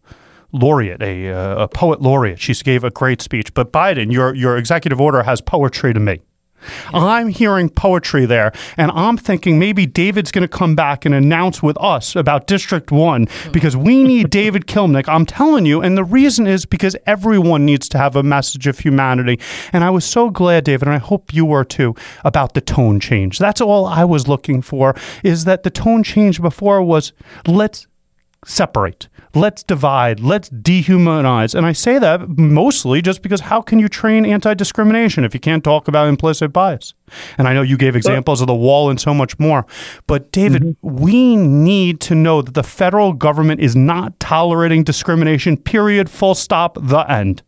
laureate, 0.52 1.02
a, 1.02 1.30
uh, 1.30 1.64
a 1.64 1.68
poet 1.68 2.00
laureate. 2.00 2.38
She 2.38 2.54
gave 2.54 2.84
a 2.84 2.90
great 2.90 3.22
speech. 3.22 3.52
But 3.54 3.72
Biden, 3.72 4.12
your, 4.12 4.34
your 4.34 4.56
executive 4.56 5.00
order 5.00 5.22
has 5.22 5.40
poetry 5.40 5.92
to 5.94 6.00
me. 6.00 6.20
I'm 6.92 7.28
hearing 7.28 7.68
poetry 7.70 8.26
there, 8.26 8.52
and 8.76 8.90
I'm 8.92 9.16
thinking 9.16 9.58
maybe 9.58 9.86
David's 9.86 10.30
going 10.30 10.42
to 10.42 10.48
come 10.48 10.74
back 10.74 11.04
and 11.04 11.14
announce 11.14 11.62
with 11.62 11.76
us 11.80 12.14
about 12.16 12.46
District 12.46 12.90
1 12.90 13.26
because 13.52 13.76
we 13.76 14.04
need 14.04 14.30
David 14.30 14.66
Kilmnick. 14.66 15.08
I'm 15.08 15.26
telling 15.26 15.66
you, 15.66 15.80
and 15.80 15.96
the 15.96 16.04
reason 16.04 16.46
is 16.46 16.64
because 16.64 16.96
everyone 17.06 17.66
needs 17.66 17.88
to 17.90 17.98
have 17.98 18.16
a 18.16 18.22
message 18.22 18.66
of 18.66 18.78
humanity. 18.78 19.40
And 19.72 19.84
I 19.84 19.90
was 19.90 20.04
so 20.04 20.30
glad, 20.30 20.64
David, 20.64 20.88
and 20.88 20.94
I 20.94 20.98
hope 20.98 21.34
you 21.34 21.44
were 21.44 21.64
too, 21.64 21.94
about 22.24 22.54
the 22.54 22.60
tone 22.60 23.00
change. 23.00 23.38
That's 23.38 23.60
all 23.60 23.86
I 23.86 24.04
was 24.04 24.28
looking 24.28 24.62
for, 24.62 24.94
is 25.22 25.44
that 25.44 25.62
the 25.62 25.70
tone 25.70 26.02
change 26.02 26.40
before 26.40 26.82
was 26.82 27.12
let's 27.46 27.86
separate. 28.44 29.08
Let's 29.34 29.62
divide. 29.62 30.20
Let's 30.20 30.50
dehumanize. 30.50 31.54
And 31.54 31.64
I 31.64 31.72
say 31.72 31.98
that 31.98 32.28
mostly 32.28 33.00
just 33.00 33.22
because 33.22 33.40
how 33.40 33.62
can 33.62 33.78
you 33.78 33.88
train 33.88 34.26
anti 34.26 34.54
discrimination 34.54 35.24
if 35.24 35.32
you 35.32 35.40
can't 35.40 35.64
talk 35.64 35.88
about 35.88 36.08
implicit 36.08 36.52
bias? 36.52 36.94
And 37.38 37.48
I 37.48 37.54
know 37.54 37.62
you 37.62 37.76
gave 37.76 37.96
examples 37.96 38.40
of 38.40 38.46
the 38.46 38.54
wall 38.54 38.90
and 38.90 39.00
so 39.00 39.14
much 39.14 39.38
more. 39.38 39.66
But 40.06 40.32
David, 40.32 40.62
mm-hmm. 40.62 40.96
we 40.96 41.36
need 41.36 42.00
to 42.02 42.14
know 42.14 42.42
that 42.42 42.54
the 42.54 42.62
federal 42.62 43.12
government 43.12 43.60
is 43.60 43.74
not 43.74 44.18
tolerating 44.20 44.82
discrimination, 44.82 45.56
period, 45.56 46.10
full 46.10 46.34
stop, 46.34 46.76
the 46.80 47.00
end. 47.10 47.42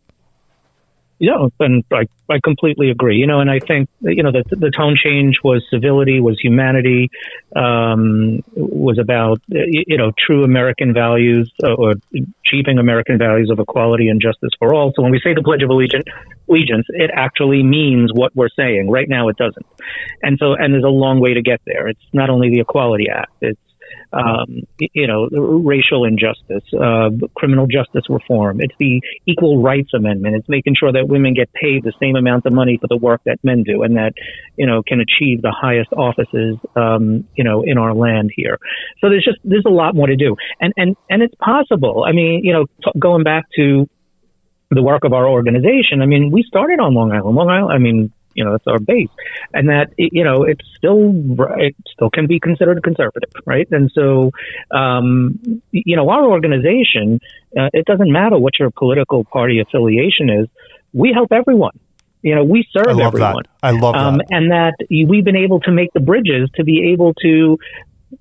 Yeah, 1.17 1.47
and 1.61 1.83
I, 1.93 2.07
I 2.29 2.39
completely 2.43 2.89
agree. 2.89 3.15
You 3.15 3.25
know, 3.25 3.39
and 3.39 3.49
I 3.49 3.59
think 3.59 3.87
you 4.01 4.21
know 4.21 4.31
the 4.31 4.43
the 4.49 4.69
tone 4.69 4.97
change 5.01 5.37
was 5.43 5.65
civility, 5.69 6.19
was 6.19 6.37
humanity, 6.41 7.09
um, 7.55 8.43
was 8.53 8.97
about 8.99 9.41
you 9.47 9.97
know 9.97 10.11
true 10.17 10.43
American 10.43 10.93
values 10.93 11.49
uh, 11.63 11.73
or 11.73 11.93
achieving 12.45 12.79
American 12.79 13.17
values 13.17 13.49
of 13.49 13.59
equality 13.59 14.09
and 14.09 14.21
justice 14.21 14.51
for 14.59 14.73
all. 14.73 14.91
So 14.93 15.03
when 15.03 15.11
we 15.11 15.21
say 15.23 15.33
the 15.33 15.41
Pledge 15.41 15.63
of 15.63 15.69
Allegiance, 15.69 16.03
allegiance, 16.49 16.85
it 16.89 17.11
actually 17.13 17.63
means 17.63 18.11
what 18.13 18.35
we're 18.35 18.49
saying. 18.49 18.89
Right 18.89 19.07
now, 19.07 19.29
it 19.29 19.37
doesn't, 19.37 19.65
and 20.21 20.37
so 20.37 20.53
and 20.53 20.73
there's 20.73 20.83
a 20.83 20.89
long 20.89 21.21
way 21.21 21.33
to 21.33 21.41
get 21.41 21.61
there. 21.65 21.87
It's 21.87 22.03
not 22.11 22.29
only 22.29 22.49
the 22.49 22.59
Equality 22.59 23.07
Act; 23.09 23.31
it's 23.39 23.59
um, 24.13 24.63
you 24.79 25.07
know, 25.07 25.27
racial 25.27 26.05
injustice, 26.05 26.63
uh, 26.73 27.09
criminal 27.35 27.67
justice 27.67 28.03
reform. 28.09 28.61
It's 28.61 28.73
the 28.79 29.01
Equal 29.25 29.61
Rights 29.61 29.93
Amendment. 29.93 30.35
It's 30.35 30.49
making 30.49 30.75
sure 30.79 30.91
that 30.91 31.07
women 31.07 31.33
get 31.33 31.51
paid 31.53 31.83
the 31.83 31.93
same 31.99 32.15
amount 32.15 32.45
of 32.45 32.53
money 32.53 32.77
for 32.79 32.87
the 32.87 32.97
work 32.97 33.21
that 33.25 33.39
men 33.43 33.63
do, 33.63 33.83
and 33.83 33.97
that 33.97 34.13
you 34.55 34.65
know 34.65 34.83
can 34.83 35.01
achieve 35.01 35.41
the 35.41 35.51
highest 35.51 35.91
offices, 35.93 36.57
um, 36.75 37.27
you 37.35 37.43
know, 37.43 37.63
in 37.63 37.77
our 37.77 37.93
land 37.93 38.31
here. 38.35 38.57
So 39.01 39.09
there's 39.09 39.25
just 39.25 39.39
there's 39.43 39.65
a 39.65 39.73
lot 39.73 39.95
more 39.95 40.07
to 40.07 40.15
do, 40.15 40.35
and 40.59 40.73
and 40.77 40.95
and 41.09 41.21
it's 41.21 41.35
possible. 41.35 42.05
I 42.07 42.11
mean, 42.11 42.41
you 42.43 42.53
know, 42.53 42.65
t- 42.65 42.99
going 42.99 43.23
back 43.23 43.45
to 43.57 43.89
the 44.71 44.81
work 44.81 45.03
of 45.03 45.13
our 45.13 45.27
organization. 45.27 46.01
I 46.01 46.05
mean, 46.05 46.31
we 46.31 46.43
started 46.43 46.79
on 46.79 46.93
Long 46.93 47.11
Island. 47.11 47.35
Long 47.35 47.49
Island. 47.49 47.71
I 47.71 47.77
mean, 47.77 48.11
you 48.35 48.43
know, 48.43 48.51
that's 48.51 48.67
our 48.67 48.79
base, 48.79 49.09
and 49.53 49.69
that 49.69 49.87
you 49.97 50.23
know, 50.23 50.43
it's 50.43 50.65
still 50.77 51.13
it 51.57 51.75
still 51.93 52.09
can 52.09 52.27
be 52.27 52.39
considered 52.39 52.83
conservative, 52.83 53.31
right? 53.45 53.67
And 53.71 53.91
so, 53.93 54.31
um, 54.71 55.61
you 55.71 55.95
know, 55.95 56.09
our 56.09 56.25
organization, 56.29 57.19
uh, 57.57 57.69
it 57.73 57.85
doesn't 57.85 58.11
matter 58.11 58.37
what 58.37 58.59
your 58.59 58.69
political 58.69 59.23
party 59.23 59.59
affiliation 59.59 60.29
is. 60.29 60.47
We 60.93 61.11
help 61.13 61.31
everyone. 61.31 61.79
You 62.21 62.33
know, 62.35 62.43
we 62.43 62.67
serve 62.71 62.87
I 62.87 62.91
love 62.93 63.07
everyone. 63.13 63.43
that. 63.61 63.67
I 63.67 63.71
love 63.71 63.95
Um, 63.95 64.17
that. 64.17 64.27
and 64.31 64.51
that 64.51 64.73
we've 64.89 65.23
been 65.23 65.35
able 65.35 65.59
to 65.61 65.71
make 65.71 65.93
the 65.93 65.99
bridges 65.99 66.49
to 66.55 66.63
be 66.63 66.91
able 66.93 67.13
to, 67.21 67.59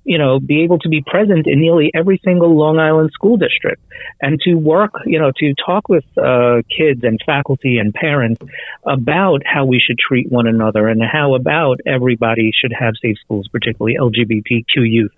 you 0.05 0.19
know, 0.19 0.41
be 0.41 0.63
able 0.63 0.79
to 0.81 0.89
be 0.89 1.03
present 1.07 1.47
in 1.47 1.61
nearly 1.61 1.91
every 1.95 2.21
single 2.25 2.57
Long 2.57 2.79
Island 2.79 3.11
school 3.13 3.37
district 3.37 3.83
and 4.21 4.41
to 4.41 4.55
work, 4.55 4.93
you 5.07 5.19
know, 5.19 5.33
to 5.37 5.55
talk 5.55 5.89
with 5.89 6.05
uh, 6.19 6.63
kids 6.77 7.03
and 7.05 7.21
faculty 7.25 7.79
and 7.79 7.93
parents 7.95 8.43
about 8.87 9.43
how 9.45 9.65
we 9.65 9.81
should 9.81 9.99
treat 9.99 10.31
one 10.31 10.47
another 10.47 10.89
and 10.89 11.03
how 11.03 11.35
about 11.35 11.81
everybody 11.87 12.51
should 12.59 12.73
have 12.79 12.95
safe 13.01 13.17
schools, 13.25 13.49
particularly 13.49 13.97
LGBTQ 14.01 14.65
youth. 14.77 15.13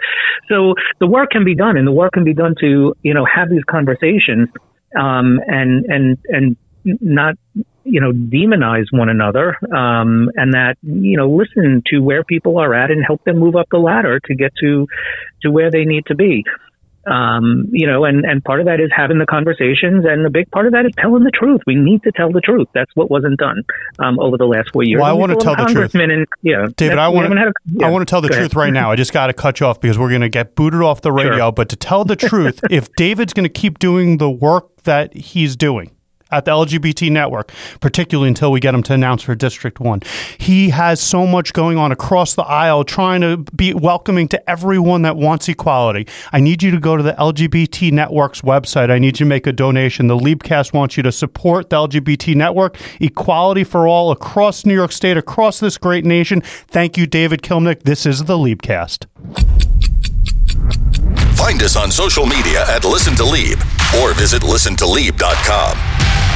So 0.49 0.75
the 1.01 1.07
work 1.07 1.31
can 1.31 1.45
be 1.45 1.55
done, 1.55 1.77
and 1.77 1.87
the 1.87 1.93
work 1.93 2.13
can 2.13 2.25
be 2.25 2.35
done 2.35 2.55
to, 2.61 2.95
you 3.03 3.15
know, 3.15 3.25
have 3.25 3.51
these 3.51 3.65
conversations 3.65 4.49
um, 4.97 5.41
and 5.47 5.85
and 5.87 6.19
and 6.29 6.57
not 6.85 7.37
you 7.87 8.01
know 8.01 8.13
demonize 8.13 8.87
one 8.91 9.09
another 9.09 9.57
um, 9.75 10.29
and 10.35 10.53
that 10.55 10.75
you 10.83 11.17
know 11.17 11.29
listen 11.31 11.83
to 11.87 12.01
where 12.01 12.25
people 12.25 12.59
are 12.59 12.75
at 12.75 12.91
and 12.91 13.05
help 13.07 13.23
them 13.25 13.39
move 13.39 13.55
up 13.57 13.67
the 13.71 13.79
ladder 13.79 14.19
to 14.21 14.35
get 14.35 14.53
to 14.61 14.87
to 15.43 15.51
where 15.51 15.71
they 15.71 15.85
need 15.85 16.05
to 16.07 16.15
be 16.15 16.45
um, 17.07 17.69
you 17.71 17.87
know 17.87 18.05
and 18.05 18.25
and 18.25 18.43
part 18.43 18.59
of 18.59 18.67
that 18.67 18.81
is 18.81 18.91
having 18.95 19.19
the 19.19 19.27
conversations 19.27 20.05
and 20.05 20.27
a 20.27 20.31
big 20.31 20.51
part 20.51 20.67
of 20.67 20.73
that 20.73 20.85
is 20.85 20.93
telling 20.99 21.23
the 21.23 21.31
truth 21.31 21.61
we 21.65 21.77
need 21.77 22.03
to 22.03 22.11
tell 22.11 22.33
the 22.33 22.41
truth 22.41 22.67
that's 22.75 22.91
what 22.97 23.09
wasn't 23.09 23.39
done 23.39 23.63
um, 24.01 24.19
over 24.19 24.37
the 24.37 24.45
last 24.45 24.71
four 24.73 24.83
years 24.83 25.01
Well, 25.01 25.09
I 25.09 25.13
wanna 25.13 25.37
tell 25.37 25.55
the 25.55 25.67
truth. 25.67 25.95
and 25.95 26.27
yeah 26.43 26.67
David, 26.77 26.99
I 26.99 27.07
want 27.09 27.33
to. 27.33 27.53
yeah, 27.67 27.87
I 27.87 27.91
want 27.91 28.03
to 28.07 28.11
tell 28.11 28.21
the 28.21 28.29
truth 28.29 28.55
right 28.57 28.73
now. 28.73 28.91
I 28.91 28.97
just 28.97 29.13
got 29.13 29.29
to 29.29 29.33
cut 29.33 29.61
you 29.61 29.67
off 29.67 29.81
because 29.81 29.99
we're 29.99 30.09
going 30.09 30.21
to 30.23 30.29
get 30.29 30.55
booted 30.57 30.83
off 30.83 31.01
the 31.03 31.13
radio. 31.13 31.37
Sure. 31.37 31.53
But 31.53 31.69
to 31.71 31.77
tell 31.77 32.05
the 32.05 32.17
truth, 32.31 32.61
if 32.71 32.93
David's 32.97 33.33
going 33.33 33.45
to 33.45 33.49
keep 33.49 33.79
doing 33.79 34.19
the 34.19 34.29
work 34.31 34.83
that 34.83 35.15
he's 35.15 35.55
doing, 35.57 35.91
at 36.31 36.45
the 36.45 36.51
LGBT 36.51 37.11
network, 37.11 37.53
particularly 37.81 38.29
until 38.29 38.51
we 38.51 38.61
get 38.61 38.75
him 38.75 38.83
to 38.85 38.93
announce 38.93 39.23
for 39.23 39.35
District 39.35 39.81
1. 39.81 40.03
He 40.39 40.71
has 40.71 41.01
so 41.01 41.27
much 41.27 41.53
going 41.53 41.79
on 41.79 41.93
across 41.93 42.35
the 42.35 42.43
aisle, 42.43 42.85
trying 42.85 43.21
to 43.21 43.39
be 43.55 43.75
welcoming 43.75 44.29
to 44.29 44.51
everyone 44.51 45.03
that 45.03 45.17
wants 45.17 45.49
equality. 45.49 46.07
I 46.33 46.41
need 46.41 46.63
you 46.63 46.71
to 46.71 46.81
go 46.81 46.97
to 46.97 47.03
the 47.03 47.13
LGBT 47.13 47.93
network's 47.93 48.43
website. 48.43 48.91
I 48.91 48.99
need 48.99 49.21
you 49.21 49.25
to 49.25 49.27
make 49.27 49.47
a 49.47 49.53
donation. 49.53 50.09
The 50.09 50.17
Liebcast 50.17 50.73
wants 50.73 50.97
you 50.97 51.03
to 51.05 51.13
support 51.13 51.71
the 51.71 51.77
LGBT 51.77 52.35
network, 52.35 52.77
equality 53.01 53.65
for 53.65 53.87
all 53.87 54.11
across 54.11 54.67
New 54.67 54.75
York 54.75 54.93
State, 54.93 55.17
across 55.17 55.61
this 55.61 55.79
great 55.79 56.05
nation. 56.05 56.41
Thank 56.41 56.97
you, 56.97 57.07
David 57.07 57.43
Kilmnick. 57.43 57.83
This 57.83 58.07
is 58.07 58.25
the 58.25 58.37
Liebcast. 58.37 59.76
Find 61.37 61.63
us 61.63 61.77
on 61.77 61.91
social 61.91 62.27
media 62.27 62.65
at 62.67 62.85
Listen 62.85 63.15
to 63.17 63.25
Lieb 63.25 63.59
or 64.01 64.15
visit 64.15 64.43
listentolieb.com. 64.43 66.36